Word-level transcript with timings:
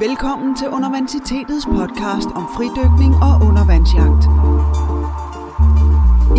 Velkommen 0.00 0.56
til 0.56 0.68
Universitetets 0.68 1.66
podcast 1.66 2.28
om 2.34 2.46
fridykning 2.56 3.14
og 3.14 3.34
undervandsjagt. 3.48 4.22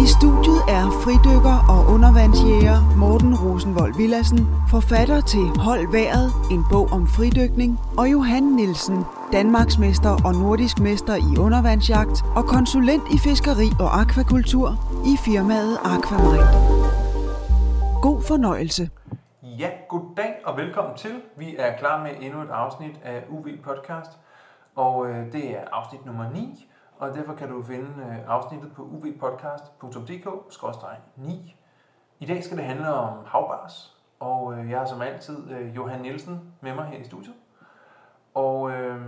I 0.04 0.05
studiet 0.15 0.61
er 0.68 0.86
fridykker 1.04 1.57
og 1.70 1.93
undervandsjæger 1.93 2.95
Morten 2.98 3.35
Rosenvold 3.35 3.98
Villassen, 3.98 4.48
forfatter 4.70 5.21
til 5.21 5.39
Hold 5.39 5.91
Været, 5.91 6.31
en 6.52 6.63
bog 6.71 6.91
om 6.91 7.07
fridykning, 7.07 7.80
og 7.98 8.12
Johan 8.12 8.43
Nielsen, 8.43 9.04
Danmarksmester 9.31 10.26
og 10.26 10.34
nordisk 10.34 10.80
mester 10.80 11.16
i 11.16 11.38
undervandsjagt 11.38 12.26
og 12.35 12.45
konsulent 12.45 13.03
i 13.13 13.17
fiskeri 13.17 13.70
og 13.80 14.02
akvakultur 14.02 14.67
i 15.05 15.17
firmaet 15.26 15.77
Aquamarine. 15.84 16.48
God 18.02 18.21
fornøjelse. 18.21 18.89
Ja, 19.59 19.71
goddag 19.88 20.41
og 20.45 20.57
velkommen 20.57 20.97
til. 20.97 21.21
Vi 21.35 21.55
er 21.55 21.77
klar 21.77 22.03
med 22.03 22.11
endnu 22.21 22.41
et 22.41 22.49
afsnit 22.49 22.99
af 23.03 23.23
UV 23.29 23.48
Podcast, 23.63 24.11
og 24.75 25.09
øh, 25.09 25.31
det 25.31 25.57
er 25.57 25.63
afsnit 25.71 26.05
nummer 26.05 26.29
9, 26.29 26.70
og 26.98 27.15
derfor 27.15 27.34
kan 27.34 27.49
du 27.49 27.63
finde 27.63 27.89
øh, 28.09 28.17
afsnittet 28.27 28.73
på 28.73 28.84
uvpodcast.dk-9. 28.84 31.31
I 32.20 32.25
dag 32.25 32.43
skal 32.43 32.57
det 32.57 32.65
handle 32.65 32.93
om 32.93 33.25
havbars, 33.25 33.98
og 34.20 34.53
øh, 34.53 34.70
jeg 34.70 34.79
har 34.79 34.85
som 34.85 35.01
altid 35.01 35.51
øh, 35.51 35.76
Johan 35.76 36.01
Nielsen 36.01 36.53
med 36.62 36.76
mig 36.76 36.85
her 36.85 36.98
i 36.98 37.03
studiet. 37.03 37.35
Og 38.34 38.71
øh, 38.71 39.01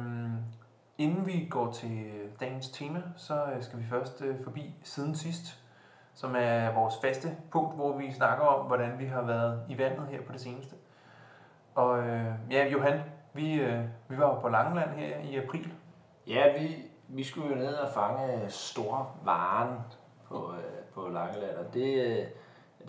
inden 0.98 1.26
vi 1.26 1.48
går 1.50 1.72
til 1.72 2.06
øh, 2.06 2.30
dagens 2.40 2.70
tema, 2.70 3.04
så 3.16 3.46
øh, 3.46 3.64
skal 3.64 3.80
vi 3.80 3.86
først 3.90 4.22
øh, 4.22 4.44
forbi 4.44 4.76
siden 4.84 5.16
sidst, 5.16 5.59
som 6.20 6.36
er 6.36 6.74
vores 6.74 6.94
faste 7.02 7.38
punkt, 7.52 7.76
hvor 7.76 7.98
vi 7.98 8.12
snakker 8.12 8.46
om, 8.46 8.66
hvordan 8.66 9.00
vi 9.00 9.06
har 9.06 9.22
været 9.22 9.62
i 9.70 9.78
vandet 9.78 10.08
her 10.08 10.22
på 10.22 10.34
det 10.34 10.42
seneste. 10.42 10.76
Og 11.76 12.00
øh, 12.00 12.26
ja, 12.52 12.68
Johan, 12.68 13.00
vi, 13.34 13.54
øh, 13.54 13.84
vi 14.08 14.18
var 14.18 14.26
jo 14.26 14.40
på 14.40 14.50
Langeland 14.50 14.90
her 14.90 15.18
i 15.18 15.38
april. 15.38 15.74
Ja, 16.28 16.60
vi, 16.60 16.76
vi 17.08 17.24
skulle 17.24 17.50
jo 17.50 17.56
ned 17.56 17.74
og 17.74 17.90
fange 17.94 18.50
store 18.50 19.06
varen 19.24 19.76
på, 20.28 20.54
øh, 20.54 20.84
på 20.94 21.08
Langeland, 21.08 21.56
og 21.56 21.74
det, 21.74 22.06
øh, 22.06 22.26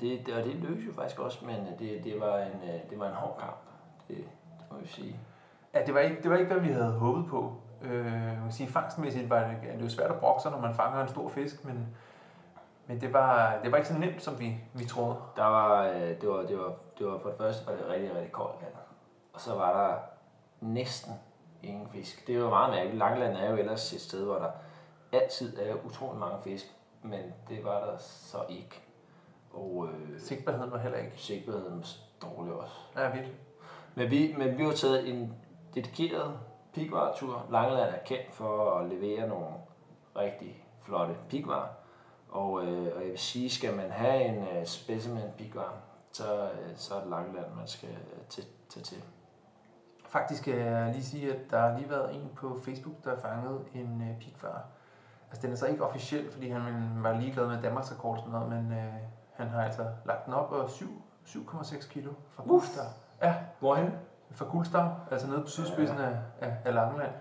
det, 0.00 0.26
det, 0.26 0.34
og 0.34 0.44
det 0.44 0.54
lykkedes 0.54 0.86
jo 0.86 0.92
faktisk 0.92 1.20
også, 1.20 1.44
men 1.44 1.66
det, 1.78 2.04
det, 2.04 2.20
var, 2.20 2.38
en, 2.38 2.60
øh, 2.62 2.91
det 2.91 2.98
var 2.98 3.06
en 3.06 3.14
hård 3.14 3.36
kamp, 3.41 3.58
det, 4.08 4.16
det 4.58 4.66
må 4.70 4.78
vi 4.78 4.88
sige. 4.88 5.16
Ja, 5.74 5.84
det 5.86 5.94
var 5.94 6.00
ikke, 6.00 6.22
det 6.22 6.30
var 6.30 6.36
ikke 6.36 6.52
hvad 6.52 6.62
vi 6.62 6.72
havde 6.72 6.92
håbet 6.92 7.26
på. 7.26 7.54
Øh, 7.82 8.04
man 8.04 8.42
kan 8.42 8.52
sige, 8.52 8.69
fangstmæssigt 8.69 9.30
var 9.30 9.38
det, 9.38 9.56
det 9.62 9.78
er 9.78 9.82
jo 9.82 9.88
svært 9.88 10.10
at 10.10 10.20
brokke 10.20 10.42
sig, 10.42 10.50
når 10.50 10.60
man 10.60 10.74
fanger 10.74 11.02
en 11.02 11.08
stor 11.08 11.28
fisk, 11.28 11.64
men, 11.64 11.97
men 12.91 13.00
det, 13.00 13.12
var, 13.12 13.58
det 13.62 13.72
var 13.72 13.77
ikke 13.77 13.88
så 13.88 13.98
nemt, 13.98 14.22
som 14.22 14.41
vi, 14.41 14.56
vi 14.74 14.84
troede. 14.84 15.16
Der 15.36 15.44
var, 15.44 15.86
øh, 15.86 16.20
det, 16.20 16.28
var, 16.28 16.42
det, 16.42 16.58
var, 16.58 16.74
det 16.98 17.06
var 17.06 17.19
for 17.19 17.28
det 17.28 17.38
første 17.38 17.66
var 17.66 17.72
det 17.72 17.88
rigtig, 17.88 18.14
rigtig 18.14 18.32
koldt 18.32 18.62
vand. 18.62 18.72
Og 19.32 19.41
så 19.41 19.55
var 19.55 19.82
der 19.82 19.97
næsten 20.60 21.12
ingen 21.62 21.88
fisk. 21.88 22.27
Det 22.27 22.34
jo 22.34 22.48
meget 22.48 22.70
mærkeligt. 22.70 22.98
Langeland 22.98 23.36
er 23.36 23.50
jo 23.50 23.56
ellers 23.56 23.92
et 23.92 24.00
sted, 24.00 24.24
hvor 24.24 24.34
der 24.34 24.50
altid 25.12 25.58
er 25.58 25.74
utrolig 25.86 26.20
mange 26.20 26.36
fisk, 26.44 26.66
men 27.02 27.20
det 27.48 27.64
var 27.64 27.80
der 27.80 27.98
så 27.98 28.38
ikke. 28.48 28.82
Og 29.52 29.88
øh, 29.92 30.20
Sigtbarheden 30.20 30.70
var 30.70 30.78
heller 30.78 30.98
ikke. 30.98 31.12
sikkerheden 31.16 31.77
var 31.77 32.28
dårlig 32.28 32.52
også. 32.52 32.75
Ja, 32.97 33.10
virkelig. 33.10 33.36
Men 33.94 34.10
vi, 34.10 34.34
men 34.38 34.58
vi 34.58 34.64
har 34.64 34.72
taget 34.72 35.08
en 35.08 35.34
dedikeret 35.75 36.38
pigvaretur. 36.75 37.47
Langeland 37.50 37.94
er 37.94 38.04
kendt 38.04 38.34
for 38.34 38.78
at 38.78 38.88
levere 38.88 39.28
nogle 39.28 39.47
rigtig 40.16 40.64
flotte 40.82 41.14
pigvarer. 41.28 41.79
Og, 42.30 42.64
øh, 42.64 42.96
og 42.96 43.02
jeg 43.02 43.10
vil 43.10 43.18
sige, 43.18 43.50
skal 43.50 43.76
man 43.76 43.90
have 43.90 44.22
en 44.22 44.36
øh, 44.36 44.66
specimen 44.66 45.22
pigvar, 45.38 45.74
så, 46.12 46.42
øh, 46.42 46.76
så 46.76 46.94
er 46.94 47.00
det 47.00 47.10
Langeland, 47.10 47.46
man 47.56 47.66
skal 47.66 47.88
øh, 47.88 48.24
tage 48.28 48.48
til, 48.68 48.82
til. 48.82 49.02
Faktisk 50.08 50.44
kan 50.44 50.58
jeg 50.58 50.92
lige 50.92 51.04
sige, 51.04 51.34
at 51.34 51.50
der 51.50 51.60
har 51.60 51.78
lige 51.78 51.90
været 51.90 52.14
en 52.14 52.30
på 52.36 52.58
Facebook, 52.64 53.04
der 53.04 53.10
har 53.10 53.20
fanget 53.20 53.60
en 53.74 54.02
øh, 54.10 54.19
pigfar. 54.20 54.64
Altså 55.30 55.42
den 55.42 55.52
er 55.52 55.56
så 55.56 55.66
ikke 55.66 55.84
officiel, 55.84 56.32
fordi 56.32 56.48
han 56.48 56.62
var 57.02 57.20
ligeglad 57.20 57.46
med 57.46 57.62
Danmarks 57.62 57.92
rekord 57.92 58.12
og 58.12 58.19
sådan 58.19 58.32
noget, 58.32 58.48
men 58.48 58.72
øh, 58.72 58.94
han 59.32 59.48
har 59.48 59.64
altså 59.64 59.86
lagt 60.04 60.26
den 60.26 60.34
op 60.34 60.52
og 60.52 60.70
7 60.70 61.02
7,6 61.26 61.88
kilo 61.88 62.12
fra 62.30 62.42
Guldstav. 62.42 62.84
Ja, 63.22 63.34
Hvorhen? 63.60 63.90
fra 64.30 64.44
Guldstav, 64.44 64.94
altså 65.10 65.26
nede 65.26 65.40
på 65.40 65.48
sydspidsen 65.48 65.98
af, 65.98 66.16
af, 66.40 66.56
af 66.64 66.74
Langeland. 66.74 67.12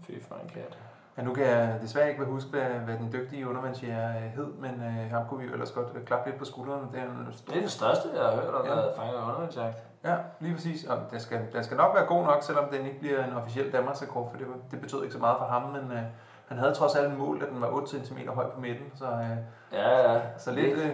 Fy 0.00 0.12
for 0.22 0.34
en 0.34 0.48
kat. 0.48 0.78
Ja, 1.18 1.22
nu 1.22 1.34
kan 1.34 1.44
jeg 1.46 1.78
desværre 1.82 2.10
ikke 2.10 2.24
huske, 2.24 2.50
hvad, 2.50 2.60
hvad 2.60 2.94
den 2.94 3.12
dygtige 3.12 3.48
undervandsjæger 3.48 4.08
øh, 4.08 4.22
hed, 4.22 4.46
men 4.46 4.70
øh, 4.82 5.10
ham 5.10 5.26
kunne 5.28 5.40
vi 5.40 5.46
jo 5.46 5.52
ellers 5.52 5.70
godt 5.72 5.88
øh, 5.94 6.04
klappe 6.04 6.28
lidt 6.30 6.38
på 6.38 6.44
skuldrene. 6.44 6.82
Det 6.92 7.00
er 7.00 7.04
en 7.04 7.26
stor... 7.32 7.52
Det 7.52 7.58
er 7.58 7.62
det 7.62 7.70
største, 7.70 8.08
jeg 8.14 8.22
har 8.24 8.30
hørt 8.36 8.54
om, 8.54 8.66
Ja. 8.66 8.70
der 8.72 8.94
fanger 8.96 9.22
undervandsjagt. 9.26 9.76
Ja, 10.04 10.16
lige 10.40 10.54
præcis. 10.54 10.84
Og 10.84 10.98
den 11.10 11.20
skal, 11.20 11.40
den 11.52 11.64
skal 11.64 11.76
nok 11.76 11.94
være 11.94 12.04
god 12.06 12.24
nok, 12.24 12.42
selvom 12.42 12.64
den 12.72 12.86
ikke 12.86 12.98
bliver 13.00 13.24
en 13.24 13.32
officiel 13.32 13.72
Danmarks 13.72 14.02
rekord, 14.02 14.30
for 14.30 14.38
det, 14.38 14.46
det 14.70 14.80
betød 14.80 15.02
ikke 15.02 15.12
så 15.12 15.18
meget 15.20 15.36
for 15.38 15.44
ham, 15.46 15.62
men 15.62 15.92
øh, 15.92 16.02
han 16.48 16.58
havde 16.58 16.74
trods 16.74 16.94
alt 16.96 17.18
mål, 17.18 17.42
at 17.42 17.48
den 17.52 17.60
var 17.60 17.68
8 17.68 18.04
cm 18.04 18.18
høj 18.28 18.50
på 18.50 18.60
midten, 18.60 18.86
så, 18.94 19.04
øh, 19.04 19.36
Ja, 19.72 20.12
ja. 20.12 20.20
så 20.38 20.52
lidt, 20.52 20.78
øh, 20.78 20.90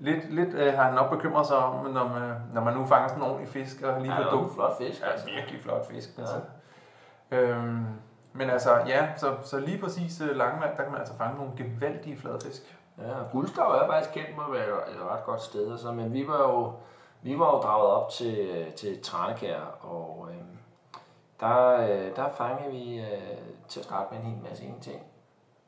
lidt, 0.00 0.34
lidt 0.34 0.54
øh, 0.54 0.74
har 0.74 0.82
han 0.82 0.94
nok 0.94 1.10
bekymret 1.10 1.46
sig 1.46 1.56
om, 1.56 1.86
når 1.90 2.08
man, 2.08 2.34
når 2.54 2.60
man 2.64 2.74
nu 2.74 2.86
fanger 2.86 3.08
sådan 3.08 3.22
en 3.22 3.28
ordentlig 3.30 3.48
fisk 3.48 3.82
og 3.82 4.00
lige 4.00 4.14
Ja, 4.14 4.20
det 4.22 4.32
en 4.32 4.50
flot 4.54 4.78
fisk, 4.78 5.00
Ja, 5.02 5.06
altså. 5.10 5.26
virkelig 5.36 5.60
flot 5.62 5.86
fisk. 5.90 6.08
Ja. 6.18 6.22
Altså. 6.22 6.36
Øhm, 7.30 7.84
men 8.32 8.50
altså, 8.50 8.76
ja, 8.86 9.08
så, 9.16 9.36
så 9.42 9.58
lige 9.58 9.78
præcis 9.78 10.20
øh, 10.20 10.36
Langeland, 10.36 10.76
der 10.76 10.82
kan 10.82 10.92
man 10.92 11.00
altså 11.00 11.16
fange 11.16 11.36
nogle 11.36 11.52
gevaldige 11.56 12.16
fladfisk. 12.16 12.78
Ja, 12.98 13.12
Guldstav 13.32 13.70
er 13.70 13.86
faktisk 13.86 14.14
kendt 14.14 14.36
med 14.36 14.44
at 14.44 14.52
være 14.52 14.90
et 14.90 15.02
ret 15.10 15.24
godt 15.24 15.42
sted, 15.42 15.72
altså, 15.72 15.92
men 15.92 16.12
vi 16.12 16.28
var 16.28 16.38
jo, 16.38 16.72
vi 17.22 17.38
var 17.38 17.46
jo 17.46 17.60
draget 17.60 17.90
op 17.90 18.10
til, 18.10 18.66
til 18.76 19.02
Tranekær, 19.02 19.60
og 19.80 20.28
øh, 20.30 20.44
der, 21.40 21.80
øh, 21.80 22.16
der 22.16 22.28
fangede 22.28 22.70
vi 22.70 23.00
øh, 23.00 23.38
til 23.68 23.80
at 23.80 23.84
starte 23.84 24.14
med 24.14 24.20
en 24.20 24.26
hel 24.26 24.42
masse 24.42 24.64
ingenting. 24.64 25.02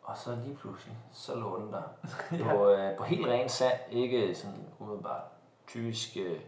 Og 0.02 0.16
så 0.16 0.36
lige 0.44 0.56
pludselig, 0.56 0.96
så 1.12 1.34
lå 1.34 1.60
den 1.60 1.72
der. 1.72 1.82
på, 2.50 2.70
øh, 2.70 2.96
på 2.96 3.04
helt 3.04 3.26
ren 3.26 3.48
sand, 3.48 3.78
ikke 3.90 4.34
sådan 4.34 4.66
umiddelbart 4.78 5.22
typisk 5.66 6.16
øh, 6.16 6.40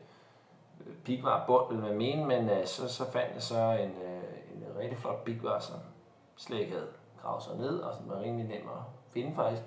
pigvar 1.04 1.46
bund, 1.46 1.68
vil 1.68 1.82
man 1.82 1.98
mene, 1.98 2.26
men 2.26 2.50
øh, 2.50 2.66
så, 2.66 2.88
så 2.88 3.10
fandt 3.10 3.34
jeg 3.34 3.42
så 3.42 3.56
en, 3.56 3.90
øh, 4.02 4.22
en 4.54 4.78
rigtig 4.78 4.98
flot 4.98 5.24
pigvar, 5.24 5.58
som 5.58 5.76
havde 6.48 6.86
gravet 7.22 7.42
sig 7.42 7.56
ned, 7.56 7.78
og 7.78 7.94
som 7.94 8.08
var 8.10 8.20
rimelig 8.20 8.46
nem 8.48 8.68
at 8.68 8.82
finde 9.12 9.34
faktisk. 9.34 9.62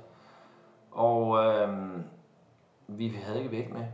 Og 0.92 1.38
øhm, 1.46 2.04
vi 2.88 3.10
havde 3.24 3.38
ikke 3.38 3.52
vægt 3.52 3.74
med. 3.74 3.86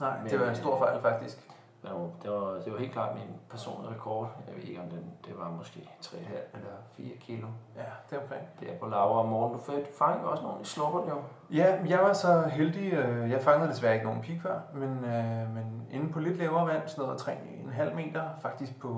Nej, 0.00 0.18
Men, 0.22 0.30
det 0.30 0.40
var 0.40 0.46
en 0.48 0.54
stor 0.54 0.74
øh, 0.74 0.78
fejl 0.78 1.00
faktisk. 1.02 1.50
Det 1.82 1.90
var, 1.94 2.08
det 2.22 2.30
var, 2.30 2.52
det 2.64 2.72
var 2.72 2.78
helt 2.78 2.92
klart 2.92 3.14
min 3.14 3.36
personlige 3.50 3.94
rekord. 3.94 4.30
Jeg 4.46 4.56
ved 4.56 4.62
ikke, 4.62 4.80
om 4.80 4.88
den, 4.88 5.12
det 5.26 5.38
var 5.38 5.50
måske 5.50 5.90
3,5 6.02 6.16
eller 6.56 6.70
4 6.92 7.16
kilo. 7.20 7.46
Ja, 7.76 7.82
det 8.10 8.16
er 8.18 8.22
omkring. 8.22 8.42
Det 8.60 8.72
er 8.72 8.78
på 8.78 8.86
Laura 8.86 9.18
og 9.18 9.28
Morgen. 9.28 9.52
Du 9.52 9.58
fangede 9.98 10.30
også 10.30 10.42
nogle 10.42 10.60
i 10.60 10.64
slupper, 10.64 11.00
jo. 11.08 11.16
Ja, 11.56 11.78
jeg 11.88 11.98
var 11.98 12.12
så 12.12 12.42
heldig. 12.42 12.92
øh, 12.92 13.30
Jeg 13.30 13.42
fangede 13.42 13.70
desværre 13.70 13.94
ikke 13.94 14.06
nogen 14.06 14.20
pig 14.22 14.40
før, 14.42 14.60
men, 14.74 15.04
øh, 15.04 15.54
men 15.54 15.86
inde 15.90 16.12
på 16.12 16.20
lidt 16.20 16.38
lavere 16.38 16.66
vand, 16.66 16.88
sådan 16.88 17.04
noget 17.04 17.20
3,5 17.20 17.94
meter, 17.94 18.22
faktisk 18.40 18.80
på 18.80 18.88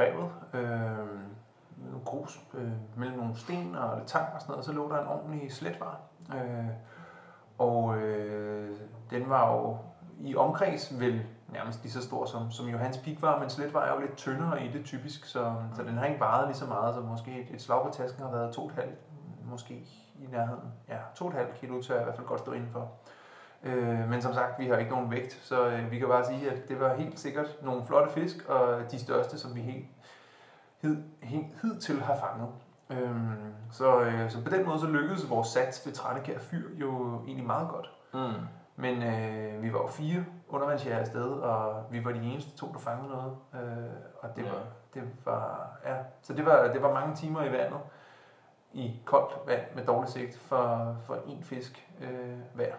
revet, 0.00 0.30
øh, 0.54 0.98
nogle 1.90 2.04
grus 2.04 2.40
øh, 2.54 2.70
mellem 2.96 3.18
nogle 3.18 3.36
sten 3.36 3.74
og 3.74 3.98
lidt 3.98 4.08
tang 4.08 4.26
og 4.34 4.40
sådan 4.40 4.52
noget, 4.52 4.64
så 4.64 4.72
lå 4.72 4.88
der 4.88 5.00
en 5.00 5.06
ordentlig 5.06 5.52
sletvar. 5.52 6.00
Øh, 6.34 6.66
og 7.58 7.96
øh, 7.96 8.76
den 9.10 9.30
var 9.30 9.52
jo 9.52 9.78
i 10.20 10.36
omkreds 10.36 11.00
vel 11.00 11.22
nærmest 11.48 11.82
lige 11.82 11.92
så 11.92 12.02
stor 12.02 12.24
som, 12.24 12.50
som 12.50 12.66
Johans 12.66 12.98
Pik 12.98 13.22
var, 13.22 13.40
men 13.40 13.50
sletvar 13.50 13.80
er 13.80 13.94
jo 13.94 14.00
lidt 14.00 14.16
tyndere 14.16 14.64
i 14.64 14.72
det 14.72 14.84
typisk, 14.84 15.24
så, 15.24 15.54
så 15.76 15.82
den 15.82 15.98
har 15.98 16.06
ikke 16.06 16.20
varet 16.20 16.48
lige 16.48 16.56
så 16.56 16.66
meget, 16.66 16.94
så 16.94 17.00
måske 17.00 17.40
et, 17.40 17.54
et 17.54 17.62
slag 17.62 17.84
på 17.84 17.92
tasken 17.92 18.22
har 18.22 18.30
været 18.30 18.56
2,5, 18.56 18.82
måske 19.50 19.74
i 20.20 20.26
nærheden. 20.32 20.72
Ja, 20.88 20.98
2,5 21.20 21.58
kilo 21.60 21.82
tør 21.82 21.94
jeg 21.94 22.02
i 22.02 22.04
hvert 22.04 22.16
fald 22.16 22.26
godt 22.26 22.40
stå 22.40 22.52
indenfor. 22.52 22.90
Øh, 23.62 24.08
men 24.08 24.22
som 24.22 24.34
sagt, 24.34 24.58
vi 24.58 24.66
har 24.66 24.76
ikke 24.76 24.90
nogen 24.90 25.10
vægt, 25.10 25.32
så 25.42 25.66
øh, 25.66 25.90
vi 25.90 25.98
kan 25.98 26.08
bare 26.08 26.24
sige, 26.24 26.50
at 26.50 26.68
det 26.68 26.80
var 26.80 26.94
helt 26.94 27.20
sikkert 27.20 27.56
nogle 27.62 27.86
flotte 27.86 28.12
fisk, 28.12 28.48
og 28.48 28.90
de 28.90 28.98
største, 28.98 29.38
som 29.38 29.54
vi 29.54 29.60
helt, 29.60 29.86
hed, 30.82 30.96
hidtil 31.62 32.00
har 32.02 32.16
fanget. 32.16 32.48
Øhm, 32.90 33.54
så, 33.72 34.00
øh, 34.00 34.30
så 34.30 34.44
på 34.44 34.50
den 34.50 34.66
måde 34.66 34.78
så 34.80 34.86
lykkedes 34.86 35.30
vores 35.30 35.48
sats 35.48 35.86
ved 35.86 35.92
Tranekær 35.92 36.38
Fyr 36.38 36.68
jo 36.74 37.20
egentlig 37.26 37.46
meget 37.46 37.68
godt. 37.68 37.90
Mm. 38.14 38.46
Men 38.76 39.02
øh, 39.02 39.62
vi 39.62 39.72
var 39.72 39.78
jo 39.78 39.86
fire 39.86 40.24
undervandsjæger 40.48 40.98
afsted, 40.98 41.30
og 41.32 41.82
vi 41.90 42.04
var 42.04 42.12
de 42.12 42.18
eneste 42.22 42.56
to, 42.56 42.66
der 42.72 42.78
fangede 42.78 43.08
noget. 43.08 43.36
Øh, 43.54 43.90
og 44.20 44.36
det 44.36 44.42
Ja. 44.44 44.48
var, 44.50 44.58
det 44.94 45.02
var, 45.24 45.68
ja, 45.84 45.94
så 46.22 46.32
det 46.32 46.46
var, 46.46 46.62
det 46.72 46.82
var 46.82 46.92
mange 46.92 47.14
timer 47.16 47.42
i 47.44 47.52
vandet, 47.52 47.78
i 48.72 49.00
koldt 49.04 49.38
vand 49.46 49.60
med 49.74 49.86
dårlig 49.86 50.08
sigt, 50.10 50.38
for, 50.38 50.96
for 51.04 51.14
én 51.14 51.42
fisk 51.44 51.88
øh, 52.00 52.38
hver. 52.54 52.74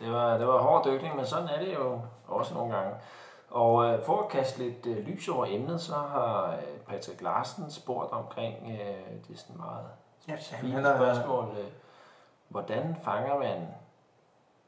Det 0.00 0.12
var, 0.12 0.38
det 0.38 0.46
var 0.46 0.58
hård 0.58 0.84
dykning, 0.84 1.16
men 1.16 1.26
sådan 1.26 1.48
er 1.48 1.58
det 1.64 1.74
jo 1.74 2.00
også 2.28 2.54
nogle 2.54 2.74
gange. 2.76 2.94
Og 3.50 3.84
øh, 3.84 4.02
for 4.02 4.22
at 4.22 4.28
kaste 4.28 4.58
lidt 4.58 4.86
øh, 4.86 5.06
lys 5.06 5.28
over 5.28 5.46
emnet, 5.48 5.80
så 5.80 5.94
har 5.94 6.52
øh, 6.52 6.81
Patrick 6.92 7.20
Larsen 7.22 7.70
spurgt 7.70 8.12
omkring 8.12 8.56
øh, 8.64 9.26
det 9.28 9.34
er 9.34 9.38
sådan 9.38 9.56
meget 9.56 9.84
Ja, 10.28 10.36
han 10.56 10.70
har- 10.84 10.96
spørgsmål. 10.96 11.44
Øh, 11.44 11.64
hvordan 12.48 12.96
fanger 13.04 13.38
man 13.38 13.66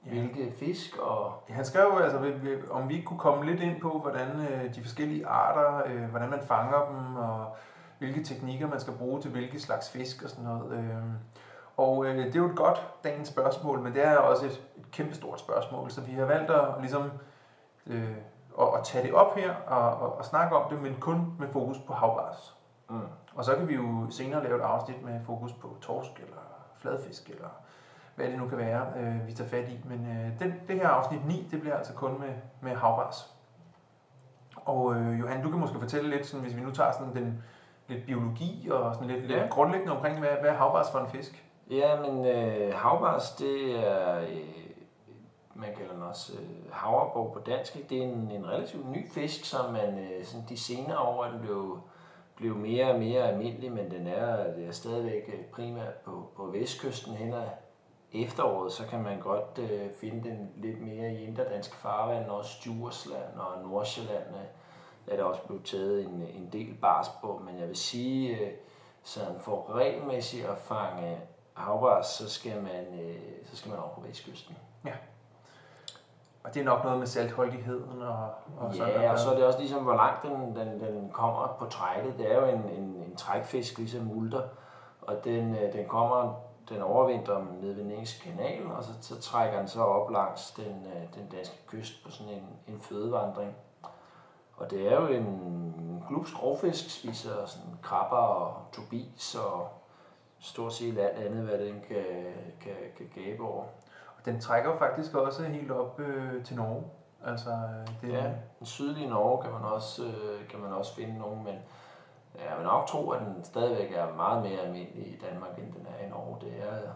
Ja. 0.07 0.11
hvilke 0.11 0.53
fisk, 0.59 0.99
og 0.99 1.33
Ja, 1.49 1.55
Han 1.55 1.65
skrev 1.65 1.85
jo, 1.85 1.99
altså, 1.99 2.19
om 2.71 2.89
vi 2.89 2.95
ikke 2.95 3.07
kunne 3.07 3.19
komme 3.19 3.45
lidt 3.47 3.61
ind 3.61 3.81
på, 3.81 3.99
hvordan 3.99 4.29
øh, 4.41 4.75
de 4.75 4.83
forskellige 4.83 5.27
arter, 5.27 5.83
øh, 5.87 6.05
hvordan 6.11 6.31
man 6.31 6.41
fanger 6.41 6.87
dem, 6.87 7.17
og 7.17 7.57
hvilke 7.99 8.25
teknikker 8.25 8.69
man 8.69 8.81
skal 8.81 8.93
bruge 8.95 9.21
til 9.21 9.31
hvilke 9.31 9.61
slags 9.61 9.91
fisk 9.91 10.23
og 10.23 10.31
sådan 10.31 10.45
noget. 10.45 10.73
Øh, 10.79 10.97
og 11.77 12.07
øh, 12.07 12.17
det 12.17 12.37
er 12.37 12.41
jo 12.41 12.51
et 12.51 12.57
godt 12.57 12.83
dagens 13.05 13.29
spørgsmål, 13.29 13.79
men 13.81 13.95
det 13.95 14.05
er 14.07 14.17
også 14.17 14.47
et, 14.47 14.63
et 14.77 14.91
kæmpestort 14.91 15.41
spørgsmål, 15.41 15.91
så 15.91 16.01
vi 16.01 16.13
har 16.13 16.25
valgt 16.25 16.51
at 16.51 16.65
ligesom 16.81 17.11
øh, 17.87 18.17
at, 18.61 18.67
at 18.79 18.85
tage 18.85 19.07
det 19.07 19.15
op 19.15 19.37
her 19.37 19.55
og, 19.67 19.91
og, 19.91 20.19
og 20.19 20.25
snakke 20.25 20.57
om 20.57 20.71
det, 20.71 20.83
men 20.83 20.97
kun 21.01 21.35
med 21.39 21.49
fokus 21.49 21.79
på 21.79 21.93
havbars. 21.93 22.57
Mm. 22.91 23.01
Og 23.35 23.45
så 23.45 23.57
kan 23.57 23.69
vi 23.69 23.75
jo 23.75 24.07
senere 24.11 24.45
lave 24.45 24.57
et 24.57 24.63
afsnit 24.63 25.05
med 25.05 25.21
fokus 25.27 25.53
på 25.53 25.77
torsk 25.81 26.11
eller 26.21 26.37
fladfisk 26.79 27.31
eller 27.31 27.49
hvad 28.15 28.27
det 28.27 28.39
nu 28.39 28.49
kan 28.49 28.59
være, 28.59 28.87
øh, 28.97 29.27
vi 29.27 29.33
tager 29.33 29.51
fat 29.51 29.69
i. 29.69 29.81
Men 29.85 30.07
øh, 30.07 30.41
den, 30.41 30.55
det 30.69 30.77
her 30.77 30.89
afsnit 30.89 31.27
9, 31.27 31.49
det 31.51 31.61
bliver 31.61 31.77
altså 31.77 31.93
kun 31.93 32.21
med, 32.21 32.35
med 32.61 32.77
havbars. 32.77 33.35
Og 34.57 34.95
øh, 34.95 35.21
Johan, 35.21 35.43
du 35.43 35.51
kan 35.51 35.61
måske 35.61 35.79
fortælle 35.79 36.11
lidt, 36.11 36.27
sådan, 36.27 36.45
hvis 36.45 36.57
vi 36.57 36.61
nu 36.61 36.71
tager 36.71 36.93
sådan 36.93 37.15
den 37.15 37.43
lidt 37.89 38.07
biologi 38.07 38.69
og 38.73 38.95
sådan 38.95 39.09
lidt, 39.09 39.31
ja. 39.31 39.41
lidt 39.41 39.51
grundlæggende 39.51 39.97
omkring, 39.97 40.19
hvad, 40.19 40.31
hvad 40.41 40.51
er 40.51 40.55
havbars 40.55 40.91
for 40.91 40.99
en 40.99 41.09
fisk? 41.09 41.45
Ja, 41.71 42.01
men 42.01 42.27
øh, 42.27 42.75
havbars, 42.75 43.31
det 43.31 43.87
er, 43.89 44.21
øh, 44.21 44.64
man 45.55 45.75
kalder 45.77 45.93
den 45.93 46.03
også 46.03 46.33
øh, 46.33 46.73
havreborg 46.73 47.33
på 47.33 47.39
dansk, 47.39 47.91
det 47.91 47.99
er 47.99 48.03
en, 48.03 48.31
en 48.31 48.47
relativt 48.49 48.89
ny 48.89 49.11
fisk, 49.11 49.45
som 49.45 49.73
man 49.73 49.99
øh, 49.99 50.25
sådan 50.25 50.47
de 50.49 50.57
senere 50.57 50.99
år 50.99 51.25
er 51.25 51.31
den 51.31 51.41
blev, 51.41 51.81
blev 52.37 52.57
mere 52.57 52.91
og 52.91 52.99
mere 52.99 53.29
almindelig, 53.29 53.73
men 53.73 53.91
den 53.91 54.07
er, 54.07 54.55
det 54.55 54.67
er 54.67 54.73
stadigvæk 54.73 55.29
øh, 55.29 55.45
primært 55.45 55.95
på, 55.95 56.31
på 56.37 56.47
vestkysten 56.47 57.15
hen 57.15 57.33
ad 57.33 57.49
efteråret, 58.13 58.73
så 58.73 58.87
kan 58.87 59.03
man 59.03 59.21
godt 59.21 59.59
øh, 59.59 59.91
finde 60.01 60.29
den 60.29 60.51
lidt 60.57 60.81
mere 60.81 61.13
i 61.13 61.25
inderdansk 61.25 61.75
farvand, 61.75 62.31
også 62.31 62.57
Djursland 62.65 63.37
og 63.37 63.63
Nordsjælland 63.63 64.27
øh, 64.29 65.13
er 65.13 65.17
der 65.17 65.25
også 65.25 65.43
blevet 65.47 65.65
taget 65.65 66.05
en, 66.05 66.29
en 66.35 66.49
del 66.53 66.75
bars 66.75 67.07
på, 67.21 67.43
men 67.47 67.59
jeg 67.59 67.69
vil 67.69 67.77
sige, 67.77 68.39
øh, 68.39 68.53
sådan 69.03 69.41
for 69.41 69.75
regelmæssigt 69.75 70.47
at 70.47 70.59
fange 70.59 71.19
havbars, 71.55 72.07
så 72.07 72.31
skal 72.31 72.63
man, 72.63 73.01
øh, 73.01 73.17
så 73.45 73.57
skal 73.57 73.71
man 73.71 73.79
over 73.79 73.95
på 73.95 74.01
vestkysten. 74.01 74.57
Ja. 74.85 74.93
Og 76.45 76.55
det 76.55 76.61
er 76.61 76.65
nok 76.65 76.85
noget 76.85 76.99
med 76.99 77.07
saltholdigheden 77.07 78.03
og, 78.03 78.29
og 78.59 78.75
sådan 78.75 78.93
Ja, 78.93 79.13
og 79.13 79.19
så 79.19 79.31
er 79.31 79.35
det 79.35 79.45
også 79.45 79.59
ligesom, 79.59 79.83
hvor 79.83 79.95
langt 79.95 80.23
den, 80.23 80.57
den, 80.57 80.81
den 80.81 81.11
kommer 81.13 81.57
på 81.59 81.67
trækket. 81.67 82.19
Det 82.19 82.33
er 82.33 82.41
jo 82.41 82.45
en, 82.45 82.65
en, 82.71 82.83
en 82.83 83.17
trækfisk, 83.17 83.79
ligesom 83.79 84.05
multer, 84.05 84.43
og 85.03 85.25
den, 85.25 85.57
øh, 85.57 85.73
den 85.73 85.89
kommer 85.89 86.35
den 86.69 86.83
overvintrer 86.83 87.45
nede 87.61 87.77
ved 87.77 87.85
Nængs 87.85 88.21
kanal, 88.23 88.67
og 88.67 88.85
så, 88.85 88.91
så 89.01 89.21
trækker 89.21 89.59
den 89.59 89.69
så 89.69 89.83
op 89.83 90.11
langs 90.11 90.51
den, 90.51 90.87
øh, 90.87 91.15
den 91.15 91.29
danske 91.29 91.57
kyst 91.67 92.05
på 92.05 92.11
sådan 92.11 92.33
en, 92.33 92.75
en 92.75 92.81
fødevandring. 92.81 93.55
Og 94.57 94.71
det 94.71 94.93
er 94.93 95.01
jo 95.01 95.07
en 95.07 96.05
glupsk 96.09 96.43
rovfisk, 96.43 97.01
spiser 97.01 97.47
sådan 97.47 97.79
krabber 97.83 98.17
og 98.17 98.63
tobis 98.73 99.35
og 99.35 99.69
stort 100.39 100.73
set 100.73 100.99
alt 100.99 101.19
andet, 101.19 101.45
hvad 101.45 101.59
den 101.59 101.83
kan, 101.89 102.05
kan, 102.61 102.75
kan 102.97 103.25
gabe 103.25 103.43
over. 103.43 103.65
Og 104.25 104.33
den 104.33 104.41
trækker 104.41 104.79
faktisk 104.79 105.15
også 105.15 105.43
helt 105.43 105.71
op 105.71 106.01
øh, 106.01 106.45
til 106.45 106.57
Norge. 106.57 106.85
Altså, 107.25 107.51
det... 108.03 108.09
Ja, 108.13 108.33
den 108.59 108.67
sydlige 108.67 109.09
Norge 109.09 109.43
kan 109.43 109.53
man 109.53 109.63
også, 109.63 110.05
øh, 110.05 110.49
kan 110.49 110.61
man 110.61 110.73
også 110.73 110.95
finde 110.95 111.19
nogen, 111.19 111.45
men 111.45 111.55
jeg 112.35 112.57
vil 112.57 112.65
nok 112.65 112.87
tro, 112.87 113.11
at 113.11 113.21
den 113.21 113.45
stadigvæk 113.45 113.93
er 113.93 114.15
meget 114.15 114.43
mere 114.43 114.61
almindelig 114.61 115.07
i 115.07 115.19
Danmark, 115.31 115.59
end 115.59 115.73
den 115.73 115.87
er 115.99 116.07
i 116.07 116.09
Norge. 116.11 116.37
Det 116.41 116.53
er, 116.63 116.91